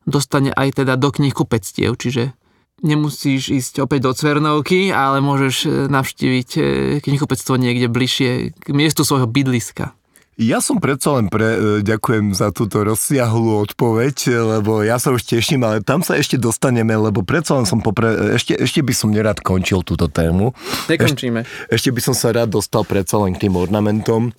dostane 0.05 0.53
aj 0.53 0.85
teda 0.85 1.01
do 1.01 1.09
knihkupectiev, 1.09 1.97
čiže 1.97 2.37
nemusíš 2.85 3.49
ísť 3.49 3.81
opäť 3.81 4.05
do 4.05 4.11
Cvernovky, 4.13 4.93
ale 4.93 5.25
môžeš 5.25 5.55
e, 5.65 5.69
navštíviť 5.89 6.49
e, 6.55 6.61
knihkupectvo 7.01 7.57
niekde 7.57 7.89
bližšie 7.89 8.53
k 8.53 8.67
miestu 8.69 9.01
svojho 9.01 9.25
bydliska. 9.25 9.97
Ja 10.35 10.59
som 10.59 10.83
predsa 10.83 11.15
len 11.15 11.31
pre, 11.31 11.47
e, 11.47 11.59
ďakujem 11.79 12.35
za 12.35 12.51
túto 12.51 12.83
rozsiahlú 12.83 13.63
odpoveď, 13.71 14.35
lebo 14.59 14.83
ja 14.83 14.99
sa 14.99 15.15
už 15.15 15.23
teším, 15.23 15.63
ale 15.63 15.79
tam 15.79 16.03
sa 16.03 16.19
ešte 16.19 16.35
dostaneme, 16.35 16.91
lebo 16.91 17.23
predsa 17.23 17.55
len 17.55 17.63
som 17.63 17.79
popre, 17.79 18.35
ešte, 18.35 18.59
ešte 18.59 18.83
by 18.83 18.91
som 18.91 19.15
nerad 19.15 19.39
končil 19.39 19.79
túto 19.87 20.11
tému. 20.11 20.51
Nekončíme. 20.91 21.47
Ešte, 21.47 21.71
ešte 21.71 21.89
by 21.95 22.01
som 22.03 22.15
sa 22.19 22.35
rád 22.35 22.51
dostal 22.51 22.83
predsa 22.83 23.15
len 23.23 23.31
k 23.31 23.47
tým 23.47 23.55
ornamentom 23.55 24.35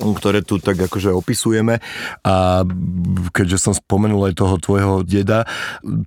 ktoré 0.00 0.40
tu 0.40 0.56
tak 0.56 0.80
akože 0.80 1.12
opisujeme 1.12 1.78
a 2.24 2.64
keďže 3.30 3.58
som 3.60 3.72
spomenul 3.76 4.32
aj 4.32 4.34
toho 4.40 4.56
tvojho 4.56 4.94
deda, 5.04 5.44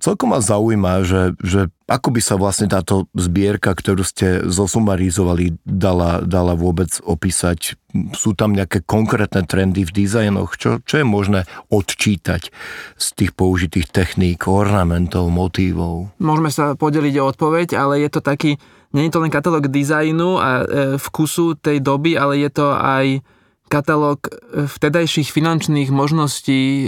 celkom 0.02 0.34
ma 0.34 0.42
zaujíma, 0.42 1.06
že, 1.06 1.38
že 1.40 1.70
ako 1.84 2.16
by 2.16 2.20
sa 2.24 2.40
vlastne 2.40 2.64
táto 2.64 3.12
zbierka, 3.12 3.76
ktorú 3.76 4.00
ste 4.08 4.48
zosumarizovali, 4.48 5.60
dala, 5.68 6.24
dala 6.24 6.56
vôbec 6.56 6.88
opísať? 7.04 7.76
Sú 8.16 8.32
tam 8.32 8.56
nejaké 8.56 8.80
konkrétne 8.80 9.44
trendy 9.44 9.84
v 9.84 9.92
dizajnoch? 9.92 10.56
Čo, 10.56 10.80
čo 10.80 10.94
je 11.00 11.06
možné 11.06 11.44
odčítať 11.68 12.48
z 12.96 13.06
tých 13.12 13.36
použitých 13.36 13.92
techník, 13.92 14.48
ornamentov, 14.48 15.28
motívov? 15.28 16.08
Môžeme 16.16 16.48
sa 16.48 16.72
podeliť 16.72 17.14
o 17.20 17.28
odpoveď, 17.28 17.76
ale 17.76 18.00
je 18.00 18.10
to 18.16 18.24
taký, 18.24 18.56
nie 18.96 19.04
je 19.06 19.12
to 19.12 19.20
len 19.20 19.28
katalóg 19.28 19.68
dizajnu 19.68 20.40
a 20.40 20.50
e, 20.56 20.64
vkusu 20.96 21.60
tej 21.60 21.84
doby, 21.84 22.16
ale 22.16 22.40
je 22.40 22.48
to 22.48 22.72
aj 22.72 23.20
katalóg 23.68 24.28
e, 24.28 24.66
vtedajších 24.68 25.32
finančných 25.32 25.90
možností 25.90 26.62
e, 26.62 26.86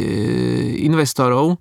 investorov, 0.85 1.59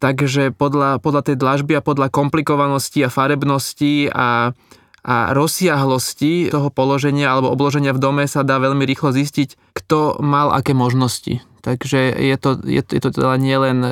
takže 0.00 0.50
podľa, 0.56 0.98
podľa 0.98 1.22
tej 1.32 1.36
dlažby 1.36 1.78
a 1.78 1.84
podľa 1.84 2.08
komplikovanosti 2.08 3.04
a 3.04 3.12
farebnosti 3.12 4.08
a, 4.10 4.56
a 5.04 5.14
rozsiahlosti 5.36 6.50
toho 6.50 6.68
položenia 6.72 7.30
alebo 7.30 7.52
obloženia 7.52 7.92
v 7.92 8.02
dome 8.02 8.24
sa 8.24 8.42
dá 8.42 8.56
veľmi 8.58 8.82
rýchlo 8.88 9.12
zistiť, 9.12 9.76
kto 9.76 10.18
mal 10.24 10.50
aké 10.52 10.72
možnosti. 10.72 11.44
Takže 11.60 12.16
je 12.16 12.36
to, 12.40 12.56
je, 12.64 12.80
je 12.80 13.00
to 13.00 13.10
teda 13.12 13.36
nielen 13.36 13.78
e, 13.84 13.90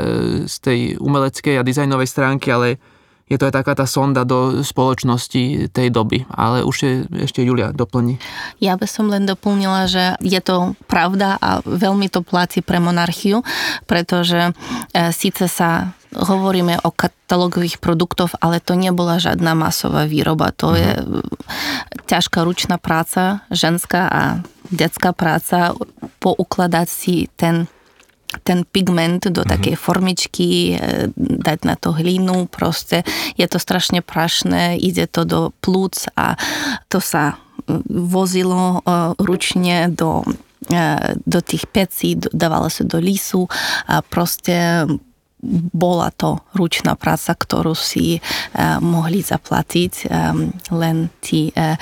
z 0.48 0.56
tej 0.64 0.78
umeleckej 0.96 1.60
a 1.60 1.66
dizajnovej 1.66 2.08
stránky, 2.08 2.48
ale 2.48 2.80
je 3.28 3.36
to 3.36 3.52
aj 3.52 3.54
taká 3.60 3.72
tá 3.76 3.84
sonda 3.84 4.24
do 4.24 4.64
spoločnosti 4.64 5.68
tej 5.68 5.88
doby. 5.92 6.24
Ale 6.32 6.64
už 6.64 6.76
je, 6.80 6.92
ešte 7.28 7.44
Julia 7.44 7.76
doplní. 7.76 8.16
Ja 8.58 8.80
by 8.80 8.88
som 8.88 9.12
len 9.12 9.28
doplnila, 9.28 9.84
že 9.84 10.16
je 10.24 10.40
to 10.40 10.72
pravda 10.88 11.36
a 11.36 11.60
veľmi 11.62 12.08
to 12.08 12.24
platí 12.24 12.64
pre 12.64 12.80
monarchiu, 12.80 13.44
pretože 13.84 14.50
e, 14.50 14.52
síce 15.12 15.44
sa 15.46 15.92
hovoríme 16.16 16.80
o 16.82 16.90
katalógových 16.90 17.84
produktoch, 17.84 18.32
ale 18.40 18.64
to 18.64 18.72
nebola 18.72 19.20
žiadna 19.20 19.52
masová 19.52 20.08
výroba. 20.08 20.56
To 20.56 20.72
je 20.72 20.96
mhm. 20.96 21.20
ťažká 22.08 22.40
ručná 22.42 22.80
práca, 22.80 23.44
ženská 23.52 24.08
a 24.08 24.22
detská 24.72 25.12
práca, 25.12 25.76
poukladať 26.20 26.88
si 26.88 27.14
ten 27.36 27.68
ten 28.44 28.64
pigment 28.64 29.28
do 29.28 29.40
mm-hmm. 29.40 29.52
takej 29.52 29.74
formičky, 29.76 30.50
e, 30.74 30.76
dať 31.16 31.58
na 31.64 31.74
to 31.80 31.96
hlínu, 31.96 32.48
proste 32.52 33.02
je 33.40 33.46
to 33.48 33.56
strašne 33.56 34.04
prašné, 34.04 34.76
ide 34.76 35.08
to 35.08 35.24
do 35.24 35.40
plúc 35.64 36.08
a 36.16 36.36
to 36.92 37.00
sa 37.00 37.40
vozilo 37.88 38.80
e, 38.84 39.16
ručne 39.16 39.88
do 39.88 40.24
e, 40.68 41.16
do 41.24 41.40
tých 41.40 41.64
pecí, 41.72 42.20
dávalo 42.20 42.68
sa 42.68 42.84
do 42.84 43.00
lisu 43.00 43.48
a 43.88 44.04
proste 44.04 44.84
bola 45.72 46.10
to 46.10 46.42
ručná 46.58 46.98
práca, 46.98 47.34
ktorú 47.34 47.74
si 47.78 48.18
uh, 48.18 48.82
mohli 48.82 49.22
zaplatiť 49.22 49.94
um, 50.10 50.50
len 50.74 51.14
tí 51.22 51.54
uh, 51.54 51.78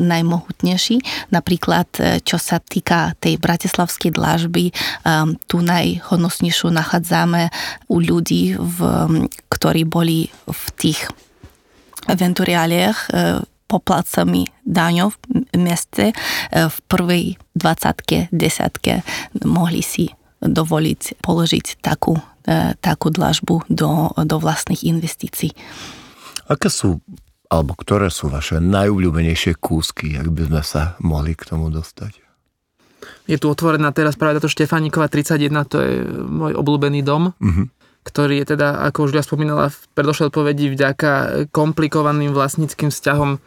najmohutnejší. 0.00 1.28
Napríklad, 1.28 1.88
čo 2.24 2.38
sa 2.40 2.62
týka 2.62 3.12
tej 3.20 3.36
bratislavskej 3.36 4.14
dlažby, 4.14 4.70
tú 5.50 5.60
najhodnostnejšiu 5.60 6.70
nachádzame 6.70 7.50
u 7.90 7.96
ľudí, 8.00 8.56
v, 8.56 8.78
ktorí 9.50 9.82
boli 9.84 10.30
v 10.46 10.62
tých 10.78 11.10
venturiáliach 12.08 12.98
uh, 13.10 13.42
poplácami 13.68 14.48
daňov 14.62 15.16
v 15.52 15.58
meste 15.58 16.14
v 16.52 16.76
prvej 16.86 17.34
dvacatke, 17.56 18.30
desatke 18.30 19.02
mohli 19.42 19.82
si 19.82 20.12
dovoliť 20.44 21.18
položiť 21.24 21.80
takú 21.80 22.14
E, 22.14 22.33
takú 22.80 23.08
dlažbu 23.08 23.64
do, 23.72 24.12
do 24.12 24.36
vlastných 24.36 24.84
investícií. 24.84 25.56
Aké 26.44 26.68
sú, 26.68 27.00
alebo 27.48 27.72
ktoré 27.72 28.12
sú 28.12 28.28
vaše 28.28 28.60
najobľúbenejšie 28.60 29.56
kúsky, 29.56 30.20
ak 30.20 30.28
by 30.28 30.42
sme 30.52 30.62
sa 30.64 30.82
mohli 31.00 31.32
k 31.32 31.48
tomu 31.48 31.72
dostať? 31.72 32.20
Je 33.24 33.36
tu 33.40 33.48
otvorená 33.48 33.92
teraz 33.92 34.16
práve 34.16 34.40
táto 34.40 34.52
Štefánikova 34.52 35.08
31, 35.08 35.64
to 35.68 35.76
je 35.80 35.92
môj 36.08 36.52
obľúbený 36.56 37.00
dom, 37.00 37.32
uh-huh. 37.32 37.66
ktorý 38.04 38.44
je 38.44 38.56
teda, 38.56 38.84
ako 38.92 39.08
už 39.08 39.16
ja 39.16 39.24
spomínala 39.24 39.72
v 39.72 39.78
predošlej 39.96 40.28
odpovedi, 40.28 40.72
vďaka 40.72 41.12
komplikovaným 41.48 42.36
vlastníckým 42.36 42.92
vzťahom 42.92 43.40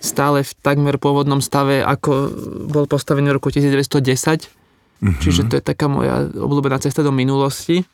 stále 0.00 0.42
v 0.42 0.52
takmer 0.64 0.96
pôvodnom 0.96 1.38
stave, 1.44 1.84
ako 1.84 2.32
bol 2.72 2.88
postavený 2.90 3.30
v 3.30 3.36
roku 3.38 3.54
1910. 3.54 4.50
Uh-huh. 4.50 5.14
Čiže 5.22 5.46
to 5.46 5.54
je 5.58 5.62
taká 5.62 5.86
moja 5.86 6.26
obľúbená 6.26 6.82
cesta 6.82 7.06
do 7.06 7.14
minulosti. 7.14 7.86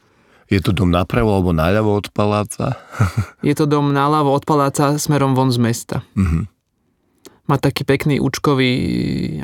Je 0.47 0.63
to 0.63 0.71
dom 0.71 0.95
napravo 0.95 1.35
alebo 1.35 1.51
naľavo 1.51 1.99
od 1.99 2.07
paláca? 2.15 2.79
je 3.47 3.55
to 3.55 3.67
dom 3.67 3.91
naľavo 3.91 4.31
od 4.31 4.47
paláca 4.47 4.95
smerom 4.97 5.35
von 5.35 5.51
z 5.51 5.59
mesta. 5.59 5.97
Uh-huh. 6.15 6.47
Má 7.47 7.57
taký 7.59 7.87
pekný 7.87 8.19
účkový 8.19 8.73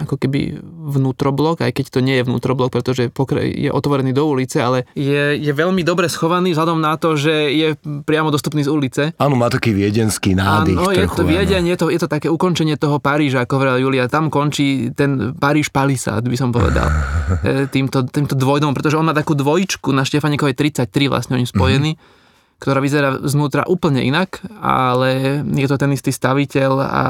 ako 0.03 0.19
keby 0.19 0.59
vnútroblok, 0.93 1.63
aj 1.63 1.73
keď 1.73 1.87
to 1.89 2.01
nie 2.03 2.19
je 2.19 2.27
vnútroblok, 2.27 2.75
pretože 2.75 3.09
je 3.39 3.71
otvorený 3.71 4.11
do 4.11 4.27
ulice, 4.27 4.59
ale 4.59 4.85
je, 4.99 5.39
je 5.39 5.53
veľmi 5.55 5.87
dobre 5.87 6.11
schovaný 6.11 6.55
vzhľadom 6.55 6.83
na 6.83 6.99
to, 6.99 7.15
že 7.15 7.55
je 7.55 7.69
priamo 8.03 8.35
dostupný 8.35 8.67
z 8.67 8.71
ulice. 8.71 9.03
Áno, 9.17 9.39
má 9.39 9.47
taký 9.47 9.71
viedenský 9.71 10.35
nádych. 10.35 10.79
Áno, 10.79 10.91
je 10.91 11.07
to 11.07 11.23
Viedeň, 11.23 11.65
je 11.73 11.77
to, 11.79 11.87
je 11.89 12.01
to 12.03 12.09
také 12.11 12.27
ukončenie 12.27 12.75
toho 12.75 12.99
Paríža, 12.99 13.47
ako 13.47 13.63
hovorila 13.63 13.79
Julia. 13.79 14.05
Tam 14.11 14.29
končí 14.29 14.91
ten 14.93 15.33
Paríž 15.39 15.71
Palisát, 15.71 16.21
by 16.21 16.37
som 16.37 16.51
povedal. 16.51 16.91
E, 17.43 17.65
týmto, 17.67 18.05
týmto 18.07 18.37
dvojdomom, 18.37 18.77
pretože 18.77 18.99
on 18.99 19.09
má 19.09 19.17
takú 19.17 19.33
dvojičku 19.33 19.89
na 19.91 20.05
Štefanikovej 20.05 20.53
33 20.53 21.09
vlastne 21.09 21.41
oni 21.41 21.49
spojený. 21.49 21.93
Mm-hmm 21.97 22.21
ktorá 22.63 22.79
vyzerá 22.79 23.19
znútra 23.27 23.67
úplne 23.67 24.07
inak, 24.07 24.39
ale 24.63 25.43
je 25.43 25.67
to 25.67 25.75
ten 25.83 25.91
istý 25.91 26.15
staviteľ 26.15 26.73
a 26.79 27.05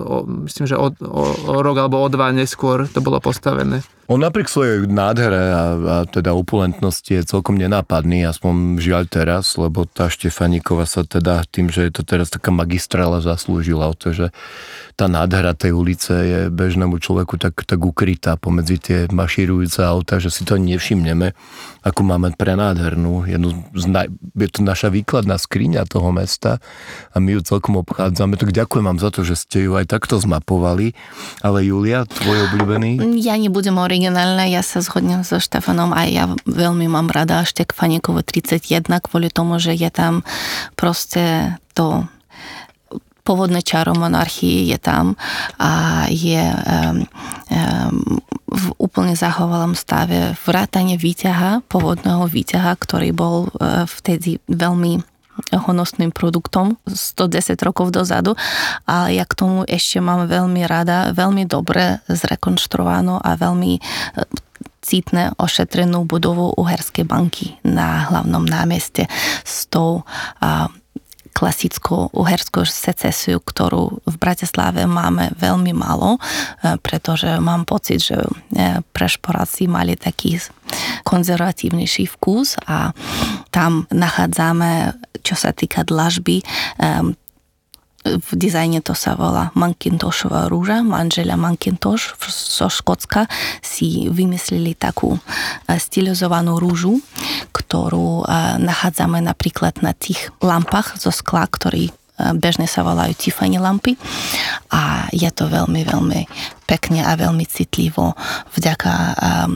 o, 0.00 0.24
myslím, 0.48 0.64
že 0.64 0.80
o, 0.80 0.88
o, 0.96 1.22
o 1.52 1.60
rok 1.60 1.76
alebo 1.76 2.00
o 2.00 2.08
dva 2.08 2.32
neskôr 2.32 2.88
to 2.88 3.04
bolo 3.04 3.20
postavené. 3.20 3.84
On 4.06 4.22
napriek 4.22 4.46
svojej 4.46 4.86
nádhere 4.86 5.50
a, 5.50 5.64
a 5.74 5.96
teda 6.06 6.30
opulentnosti 6.30 7.10
je 7.10 7.26
celkom 7.26 7.58
nenápadný, 7.58 8.22
aspoň 8.22 8.78
žiaľ 8.78 9.10
teraz, 9.10 9.58
lebo 9.58 9.82
tá 9.82 10.06
Štefaníkova 10.06 10.86
sa 10.86 11.02
teda 11.02 11.42
tým, 11.50 11.74
že 11.74 11.90
je 11.90 11.92
to 11.98 12.06
teraz 12.06 12.30
taká 12.30 12.54
magistrála 12.54 13.18
zaslúžila 13.18 13.90
o 13.90 13.98
to, 13.98 14.14
že 14.14 14.26
tá 14.94 15.10
nádhera 15.10 15.52
tej 15.52 15.74
ulice 15.74 16.14
je 16.14 16.40
bežnému 16.48 17.02
človeku 17.02 17.36
tak, 17.36 17.66
tak 17.66 17.82
ukrytá 17.82 18.38
pomedzi 18.38 18.78
tie 18.80 18.98
mašírujúce 19.10 19.82
auta, 19.82 20.22
že 20.22 20.30
si 20.30 20.46
to 20.46 20.54
nevšimneme, 20.54 21.34
ako 21.84 22.00
máme 22.06 22.32
pre 22.38 22.54
nádhernú. 22.54 23.26
Jednu 23.26 23.66
z 23.74 23.84
naj, 23.90 24.06
je 24.38 24.48
to 24.48 24.64
naša 24.64 24.88
výkladná 24.88 25.36
skriňa 25.36 25.84
toho 25.84 26.14
mesta 26.14 26.62
a 27.12 27.18
my 27.18 27.36
ju 27.36 27.40
celkom 27.44 27.82
obchádzame. 27.82 28.40
Tak 28.40 28.56
ďakujem 28.56 28.86
vám 28.86 29.02
za 29.02 29.10
to, 29.10 29.26
že 29.26 29.36
ste 29.36 29.66
ju 29.66 29.76
aj 29.76 29.90
takto 29.90 30.16
zmapovali. 30.16 30.96
Ale 31.44 31.66
Julia, 31.66 32.08
tvoj 32.08 32.48
obľúbený? 32.48 33.20
Ja 33.20 33.36
nebudem 33.36 33.76
originálna, 33.96 34.44
ja 34.44 34.60
sa 34.60 34.84
zhodnem 34.84 35.24
so 35.24 35.40
Štefanom 35.40 35.96
a 35.96 36.04
ja 36.04 36.28
veľmi 36.44 36.84
mám 36.84 37.08
rada 37.08 37.40
Štekfaníkovo 37.48 38.20
31 38.20 38.84
kvôli 39.00 39.32
tomu, 39.32 39.56
že 39.56 39.72
je 39.72 39.88
tam 39.88 40.20
proste 40.76 41.56
to 41.72 42.04
pôvodné 43.24 43.64
čaro 43.64 43.96
monarchii 43.96 44.68
je 44.68 44.78
tam 44.78 45.16
a 45.56 46.04
je 46.12 46.44
um, 46.44 47.08
um, 47.48 48.20
v 48.46 48.64
úplne 48.76 49.16
zachovalom 49.16 49.72
stave 49.72 50.36
vrátanie 50.44 51.00
výťaha, 51.00 51.64
pôvodného 51.66 52.28
výťaha, 52.28 52.76
ktorý 52.76 53.16
bol 53.16 53.48
uh, 53.48 53.88
vtedy 53.88 54.44
veľmi 54.46 55.15
honosným 55.52 56.10
produktom 56.10 56.80
110 56.88 57.56
rokov 57.62 57.92
dozadu, 57.92 58.34
ale 58.88 59.20
ja 59.20 59.24
k 59.28 59.36
tomu 59.36 59.58
ešte 59.68 60.00
mám 60.00 60.26
veľmi 60.26 60.64
rada, 60.64 61.12
veľmi 61.12 61.44
dobre 61.44 62.00
zrekonštruovanú 62.08 63.20
a 63.20 63.30
veľmi 63.36 63.72
e, 63.76 63.80
cítne 64.80 65.34
ošetrenú 65.36 66.06
budovu 66.06 66.54
Uherskej 66.54 67.04
banky 67.04 67.58
na 67.66 68.06
hlavnom 68.06 68.46
námeste 68.46 69.10
s 69.42 69.66
tou 69.66 70.06
klasickú 71.36 72.08
uherskú 72.16 72.64
secesiu, 72.64 73.44
ktorú 73.44 74.00
v 74.08 74.16
Bratislave 74.16 74.88
máme 74.88 75.36
veľmi 75.36 75.76
málo, 75.76 76.16
e, 76.16 76.20
pretože 76.80 77.28
mám 77.36 77.68
pocit, 77.68 78.00
že 78.00 78.16
e, 78.16 78.80
prešporáci 78.96 79.68
mali 79.68 80.00
taký 80.00 80.40
konzervatívnejší 81.04 82.08
vkus 82.16 82.56
a 82.64 82.96
tam 83.52 83.84
nachádzame, 83.92 84.96
čo 85.20 85.36
sa 85.36 85.52
týka 85.52 85.84
dlažby, 85.84 86.40
v 88.06 88.30
dizajne 88.38 88.78
to 88.80 88.94
sa 88.94 89.18
volá 89.18 89.50
Mankintoshová 89.58 90.46
rúža, 90.46 90.86
manželia 90.86 91.34
Mankintosh 91.34 92.14
zo 92.30 92.70
Škótska 92.70 93.26
si 93.58 94.06
vymysleli 94.06 94.78
takú 94.78 95.18
stylizovanú 95.66 96.62
rúžu, 96.62 97.02
ktorú 97.50 98.22
nachádzame 98.62 99.18
napríklad 99.20 99.82
na 99.82 99.90
tých 99.90 100.30
lampách 100.38 100.96
zo 101.02 101.10
skla, 101.10 101.50
ktorý 101.50 101.90
bežne 102.36 102.64
sa 102.64 102.80
volajú 102.80 103.12
Tiffany 103.12 103.60
lampy 103.60 103.96
a 104.72 105.06
je 105.12 105.28
to 105.32 105.52
veľmi, 105.52 105.84
veľmi 105.84 106.20
pekne 106.64 107.04
a 107.04 107.12
veľmi 107.14 107.44
citlivo 107.44 108.16
vďaka 108.56 108.92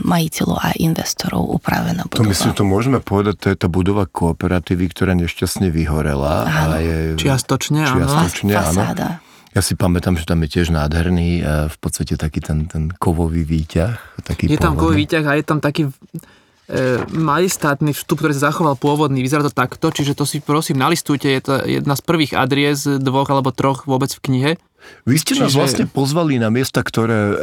majiteľu 0.05 0.55
a 0.55 0.69
investorov 0.77 1.49
upravená 1.57 2.05
budova. 2.05 2.21
To 2.21 2.29
myslím, 2.29 2.53
to 2.53 2.65
môžeme 2.65 2.99
povedať, 3.01 3.35
to 3.41 3.47
je 3.51 3.57
tá 3.57 3.67
budova 3.67 4.05
kooperatívy, 4.05 4.85
ktorá 4.93 5.17
nešťastne 5.17 5.73
vyhorela. 5.73 6.45
Áno. 6.45 6.77
A 6.77 6.79
je, 6.79 6.97
čiastočne, 7.17 7.83
čiastočne 7.83 8.53
áno. 8.53 8.61
Fasáda. 8.61 9.09
Ja 9.51 9.59
si 9.59 9.75
pamätám, 9.75 10.15
že 10.15 10.23
tam 10.23 10.39
je 10.47 10.49
tiež 10.55 10.71
nádherný, 10.71 11.43
v 11.67 11.77
podstate 11.83 12.15
taký 12.15 12.39
ten, 12.39 12.71
ten 12.71 12.87
kovový 12.87 13.43
výťah. 13.43 14.23
Taký 14.23 14.47
je 14.47 14.55
tam 14.55 14.79
kovový 14.79 15.03
výťah 15.03 15.25
a 15.27 15.33
je 15.35 15.43
tam 15.43 15.59
taký 15.59 15.91
majestátny 17.11 17.91
vstup, 17.91 18.23
ktorý 18.23 18.31
sa 18.31 18.51
zachoval 18.51 18.79
pôvodný. 18.79 19.19
Vyzerá 19.19 19.43
to 19.43 19.51
takto, 19.51 19.91
čiže 19.91 20.15
to 20.15 20.23
si 20.23 20.39
prosím 20.39 20.79
nalistujte, 20.79 21.27
je 21.27 21.41
to 21.43 21.53
jedna 21.67 21.99
z 21.99 22.01
prvých 22.07 22.31
adries, 22.31 22.87
dvoch 22.87 23.27
alebo 23.27 23.51
troch 23.51 23.83
vôbec 23.83 24.07
v 24.15 24.23
knihe. 24.23 24.51
Vy 25.05 25.15
ste 25.21 25.37
Čiže... 25.37 25.43
nás 25.45 25.53
vlastne 25.53 25.85
pozvali 25.85 26.41
na 26.41 26.49
miesta, 26.49 26.81
ktoré 26.81 27.33
e, 27.33 27.35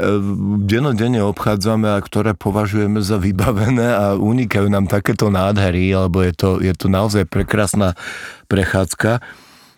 denodenne 0.66 1.22
obchádzame 1.22 1.86
a 1.86 2.02
ktoré 2.02 2.34
považujeme 2.34 2.98
za 2.98 3.14
vybavené 3.14 3.88
a 3.94 4.04
unikajú 4.18 4.66
nám 4.66 4.90
takéto 4.90 5.30
nádhery, 5.30 5.90
alebo 5.94 6.22
je 6.22 6.34
to, 6.34 6.50
je 6.58 6.74
to 6.74 6.90
naozaj 6.90 7.22
prekrásna 7.30 7.94
prechádzka. 8.50 9.22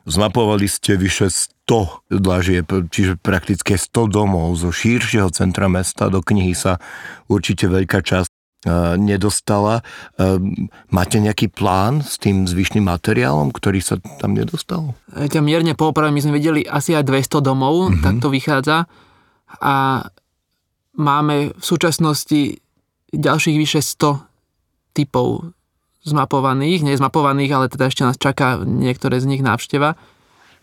Zmapovali 0.09 0.65
ste 0.73 0.97
vyše 0.97 1.29
100 1.69 2.09
dlažieb, 2.09 2.69
čiže 2.89 3.21
prakticky 3.21 3.77
100 3.77 4.09
domov 4.09 4.57
zo 4.57 4.73
šíršieho 4.73 5.29
centra 5.29 5.69
mesta. 5.69 6.09
Do 6.09 6.25
knihy 6.25 6.57
sa 6.57 6.81
určite 7.29 7.69
veľká 7.69 8.01
časť 8.01 8.40
nedostala. 9.01 9.81
Máte 10.93 11.17
nejaký 11.17 11.49
plán 11.49 12.05
s 12.05 12.21
tým 12.21 12.45
zvyšným 12.45 12.85
materiálom, 12.85 13.57
ktorý 13.57 13.81
sa 13.81 13.97
tam 14.21 14.37
nedostal? 14.37 14.93
Ja 15.17 15.29
ťa 15.33 15.41
mierne 15.41 15.73
poopravím, 15.73 16.21
my 16.21 16.23
sme 16.29 16.37
videli 16.37 16.61
asi 16.69 16.93
aj 16.93 17.09
200 17.09 17.41
domov, 17.41 17.89
mm-hmm. 17.89 18.05
tak 18.05 18.15
to 18.21 18.29
vychádza. 18.29 18.85
A 19.65 20.05
máme 21.01 21.57
v 21.57 21.65
súčasnosti 21.65 22.61
ďalších 23.11 23.57
vyše 23.57 23.81
100 23.81 24.21
typov 24.93 25.57
zmapovaných, 26.05 26.85
nie 26.85 27.01
zmapovaných, 27.01 27.53
ale 27.57 27.67
teda 27.73 27.89
ešte 27.89 28.05
nás 28.05 28.17
čaká 28.21 28.61
niektoré 28.61 29.21
z 29.21 29.29
nich 29.29 29.41
návšteva. 29.45 29.97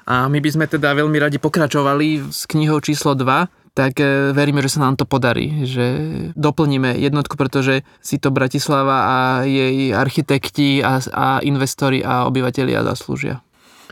A 0.07 0.31
my 0.31 0.39
by 0.39 0.49
sme 0.53 0.65
teda 0.69 0.95
veľmi 0.95 1.17
radi 1.19 1.35
pokračovali 1.41 2.31
s 2.31 2.47
knihou 2.47 2.79
číslo 2.79 3.11
2, 3.17 3.56
tak 3.77 4.01
e, 4.01 4.33
veríme, 4.33 4.65
že 4.65 4.73
sa 4.73 4.89
nám 4.89 4.97
to 4.97 5.05
podarí, 5.05 5.69
že 5.69 5.85
doplníme 6.33 6.97
jednotku, 6.97 7.37
pretože 7.37 7.85
si 8.01 8.17
to 8.17 8.33
Bratislava 8.33 8.97
a 9.05 9.17
jej 9.45 9.93
architekti 9.93 10.81
a, 10.81 10.97
a 11.13 11.37
investori 11.45 12.01
a 12.01 12.25
obyvateľia 12.25 12.81
zaslúžia. 12.81 13.45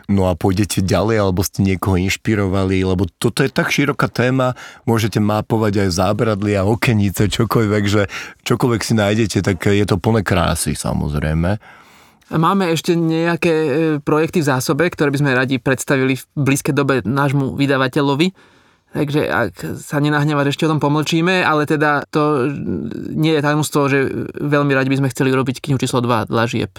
No 0.10 0.30
a 0.30 0.38
pôjdete 0.38 0.86
ďalej, 0.86 1.18
alebo 1.22 1.42
ste 1.42 1.66
niekoho 1.66 1.98
inšpirovali, 1.98 2.82
lebo 2.82 3.10
toto 3.18 3.42
je 3.46 3.50
tak 3.50 3.74
široká 3.74 4.10
téma, 4.10 4.58
môžete 4.86 5.18
mápovať 5.22 5.86
aj 5.86 5.90
zábradly 5.98 6.58
a 6.58 6.66
okenice, 6.66 7.30
čokoľvek, 7.30 7.84
že 7.86 8.10
čokoľvek 8.46 8.82
si 8.82 8.94
nájdete, 8.98 9.38
tak 9.46 9.58
je 9.70 9.86
to 9.86 10.02
plné 10.02 10.26
krásy 10.26 10.74
samozrejme. 10.78 11.58
Máme 12.26 12.74
ešte 12.74 12.98
nejaké 12.98 13.54
e, 13.54 13.70
projekty 14.02 14.42
v 14.42 14.50
zásobe, 14.50 14.90
ktoré 14.90 15.14
by 15.14 15.22
sme 15.22 15.38
radi 15.38 15.62
predstavili 15.62 16.18
v 16.18 16.26
blízkej 16.34 16.74
dobe 16.74 17.06
nášmu 17.06 17.54
vydavateľovi 17.54 18.55
Takže 18.96 19.28
ak 19.28 19.76
sa 19.76 20.00
nenahnevať, 20.00 20.56
ešte 20.56 20.64
o 20.64 20.72
tom 20.72 20.80
pomlčíme, 20.80 21.44
ale 21.44 21.68
teda 21.68 22.08
to 22.08 22.48
nie 23.12 23.36
je 23.36 23.44
tajomstvo, 23.44 23.92
že 23.92 24.08
veľmi 24.40 24.72
radi 24.72 24.88
by 24.88 25.04
sme 25.04 25.12
chceli 25.12 25.36
urobiť 25.36 25.60
knihu 25.60 25.76
číslo 25.76 26.00
2 26.00 26.32
Dlažieb. 26.32 26.72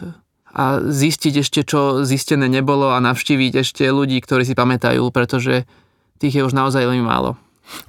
A 0.56 0.80
zistiť 0.80 1.44
ešte, 1.44 1.60
čo 1.68 2.08
zistené 2.08 2.48
nebolo 2.48 2.88
a 2.88 3.04
navštíviť 3.04 3.52
ešte 3.60 3.84
ľudí, 3.92 4.16
ktorí 4.24 4.48
si 4.48 4.56
pamätajú, 4.56 5.12
pretože 5.12 5.68
tých 6.16 6.40
je 6.40 6.46
už 6.48 6.56
naozaj 6.56 6.88
veľmi 6.88 7.04
málo. 7.04 7.36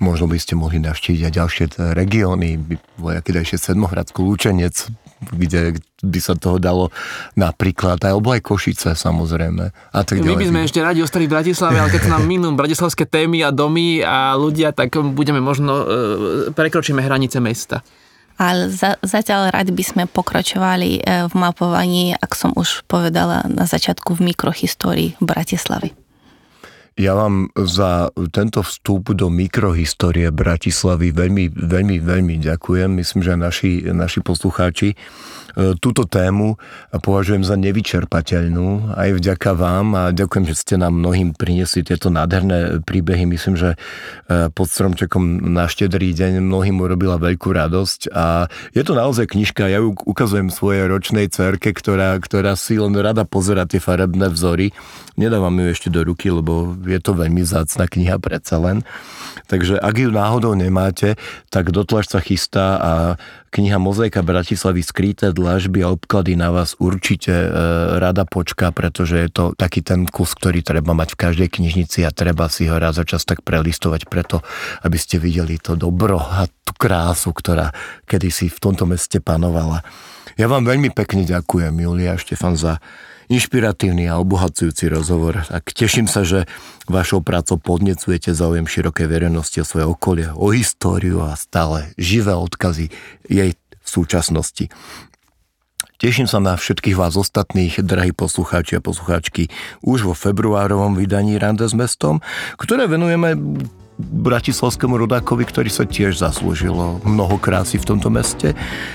Možno 0.02 0.26
by 0.26 0.38
ste 0.42 0.58
mohli 0.58 0.82
navštíviť 0.82 1.22
aj 1.30 1.34
ďalšie 1.34 1.66
regióny, 1.94 2.58
vojaky 2.98 3.30
ešte 3.38 3.72
Sedmohradskú, 3.72 4.26
Lúčenec, 4.26 4.74
kde 5.22 5.78
by 6.06 6.20
sa 6.22 6.38
toho 6.38 6.62
dalo 6.62 6.94
napríklad, 7.34 7.98
alebo 8.06 8.34
aj 8.34 8.46
Košice 8.46 8.94
samozrejme. 8.94 9.74
A 9.94 9.98
tak 10.06 10.22
My 10.22 10.38
by 10.38 10.50
sme 10.50 10.62
ešte 10.66 10.82
radi 10.82 11.02
ostali 11.02 11.26
v 11.26 11.34
Bratislave, 11.38 11.82
ale 11.82 11.90
keď 11.90 12.10
sa 12.10 12.12
nám 12.18 12.26
minú 12.30 12.54
bratislavské 12.54 13.10
témy 13.10 13.42
a 13.42 13.50
domy 13.50 14.06
a 14.06 14.38
ľudia, 14.38 14.74
tak 14.74 14.94
budeme 14.94 15.42
možno, 15.42 15.74
e, 15.74 15.86
prekročíme 16.54 17.02
hranice 17.02 17.42
mesta. 17.42 17.82
Ale 18.38 18.70
za, 18.70 19.02
zatiaľ 19.02 19.50
radi 19.50 19.74
by 19.74 19.86
sme 19.86 20.04
pokračovali 20.06 21.02
e, 21.02 21.26
v 21.26 21.34
mapovaní, 21.34 22.14
ak 22.14 22.38
som 22.38 22.54
už 22.54 22.86
povedala 22.86 23.50
na 23.50 23.66
začiatku, 23.66 24.14
v 24.14 24.34
mikrohistórii 24.34 25.18
Bratislavy. 25.18 26.07
Ja 26.98 27.14
vám 27.14 27.54
za 27.54 28.10
tento 28.34 28.66
vstup 28.66 29.14
do 29.14 29.30
mikrohistórie 29.30 30.34
Bratislavy 30.34 31.14
veľmi, 31.14 31.54
veľmi, 31.54 32.02
veľmi 32.02 32.36
ďakujem. 32.42 32.90
Myslím, 32.90 33.22
že 33.22 33.38
naši, 33.38 33.72
naši 33.94 34.26
poslucháči 34.26 34.98
E, 35.58 35.74
túto 35.82 36.06
tému 36.06 36.62
považujem 36.94 37.42
za 37.42 37.58
nevyčerpateľnú 37.58 38.94
aj 38.94 39.10
vďaka 39.18 39.52
vám 39.58 39.88
a 39.98 40.04
ďakujem, 40.14 40.46
že 40.46 40.54
ste 40.54 40.76
nám 40.78 41.02
mnohým 41.02 41.34
priniesli 41.34 41.82
tieto 41.82 42.14
nádherné 42.14 42.86
príbehy. 42.86 43.26
Myslím, 43.26 43.58
že 43.58 43.74
e, 43.74 44.54
pod 44.54 44.70
stromčekom 44.70 45.50
na 45.50 45.66
štedrý 45.66 46.14
deň 46.14 46.46
mnohým 46.46 46.78
urobila 46.78 47.18
veľkú 47.18 47.50
radosť 47.50 48.14
a 48.14 48.54
je 48.78 48.86
to 48.86 48.94
naozaj 48.94 49.34
knižka, 49.34 49.66
ja 49.66 49.82
ju 49.82 49.98
ukazujem 49.98 50.54
svojej 50.54 50.86
ročnej 50.86 51.26
cerke, 51.34 51.74
ktorá, 51.74 52.22
ktorá 52.22 52.54
si 52.54 52.78
len 52.78 52.94
rada 52.94 53.26
pozera 53.26 53.66
tie 53.66 53.82
farebné 53.82 54.30
vzory. 54.30 54.78
Nedávam 55.18 55.58
ju 55.58 55.74
ešte 55.74 55.90
do 55.90 56.06
ruky, 56.06 56.30
lebo 56.30 56.78
je 56.88 57.02
to 57.04 57.12
veľmi 57.14 57.44
zácna 57.44 57.86
kniha 57.86 58.18
predsa 58.18 58.58
len. 58.58 58.88
Takže 59.48 59.80
ak 59.80 59.96
ju 59.96 60.10
náhodou 60.12 60.56
nemáte, 60.56 61.16
tak 61.48 61.72
dotlač 61.72 62.12
sa 62.12 62.20
chystá 62.20 62.80
a 62.80 62.92
kniha 63.52 63.80
Mozaika 63.80 64.20
Bratislavy 64.22 64.84
skryté 64.84 65.32
dlažby 65.32 65.82
a 65.88 65.92
obklady 65.96 66.36
na 66.36 66.52
vás 66.52 66.76
určite 66.78 67.32
e, 67.32 67.50
rada 67.98 68.28
počká, 68.28 68.76
pretože 68.76 69.16
je 69.16 69.30
to 69.32 69.44
taký 69.56 69.80
ten 69.80 70.04
kus, 70.04 70.36
ktorý 70.36 70.60
treba 70.62 70.92
mať 70.92 71.16
v 71.16 71.22
každej 71.22 71.50
knižnici 71.50 72.04
a 72.04 72.12
treba 72.12 72.52
si 72.52 72.68
ho 72.68 72.76
raz 72.76 73.00
za 73.00 73.08
čas 73.08 73.24
tak 73.24 73.42
prelistovať 73.42 74.12
preto, 74.12 74.44
aby 74.84 74.98
ste 75.00 75.18
videli 75.18 75.56
to 75.58 75.80
dobro 75.80 76.20
a 76.20 76.46
tú 76.68 76.76
krásu, 76.76 77.32
ktorá 77.32 77.72
kedysi 78.04 78.52
v 78.52 78.60
tomto 78.60 78.84
meste 78.84 79.24
panovala. 79.24 79.82
Ja 80.38 80.46
vám 80.46 80.68
veľmi 80.68 80.94
pekne 80.94 81.26
ďakujem, 81.26 81.74
Julia 81.74 82.14
a 82.14 82.22
Štefan, 82.22 82.60
za 82.60 82.78
inšpiratívny 83.28 84.08
a 84.08 84.20
obohacujúci 84.20 84.88
rozhovor. 84.92 85.44
Tak 85.48 85.72
teším 85.76 86.08
sa, 86.08 86.24
že 86.24 86.48
vašou 86.88 87.20
prácou 87.24 87.60
podnecujete 87.60 88.32
záujem 88.32 88.68
širokej 88.68 89.08
verejnosti 89.08 89.60
o 89.62 89.68
svoje 89.68 89.86
okolie, 89.88 90.28
o 90.32 90.52
históriu 90.56 91.24
a 91.24 91.36
stále 91.36 91.92
živé 92.00 92.36
odkazy 92.36 92.92
jej 93.28 93.52
v 93.56 93.88
súčasnosti. 93.88 94.72
Teším 95.98 96.30
sa 96.30 96.38
na 96.38 96.54
všetkých 96.54 96.94
vás 96.94 97.18
ostatných, 97.18 97.82
drahí 97.82 98.14
poslucháči 98.14 98.78
a 98.78 98.86
poslucháčky, 98.86 99.50
už 99.82 100.06
vo 100.06 100.14
februárovom 100.14 100.94
vydaní 100.94 101.42
Rande 101.42 101.66
s 101.66 101.74
mestom, 101.74 102.22
ktoré 102.54 102.86
venujeme 102.86 103.34
bratislavskému 103.98 104.94
rodákovi, 104.94 105.44
ktorý 105.50 105.70
sa 105.74 105.84
tiež 105.84 106.22
zaslúžilo 106.22 107.02
mnoho 107.02 107.42
krásy 107.42 107.82
v 107.82 107.88
tomto 107.94 108.14
meste. 108.14 108.54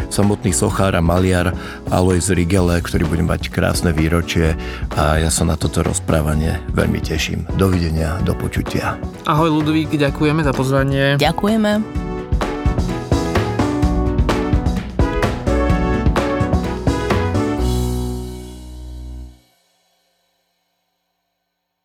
Samotný 0.08 0.54
sochár 0.54 0.94
a 0.94 1.02
maliar 1.02 1.52
Alois 1.90 2.30
Rigele, 2.30 2.78
ktorý 2.78 3.04
bude 3.10 3.24
mať 3.26 3.50
krásne 3.50 3.90
výročie 3.90 4.54
a 4.94 5.18
ja 5.18 5.28
sa 5.28 5.42
na 5.42 5.58
toto 5.58 5.82
rozprávanie 5.82 6.62
veľmi 6.72 7.02
teším. 7.02 7.44
Dovidenia, 7.58 8.22
do 8.22 8.32
počutia. 8.38 8.94
Ahoj 9.26 9.60
Ludvík, 9.60 9.90
ďakujeme 9.98 10.46
za 10.46 10.54
pozvanie. 10.54 11.18
Ďakujeme. 11.18 11.82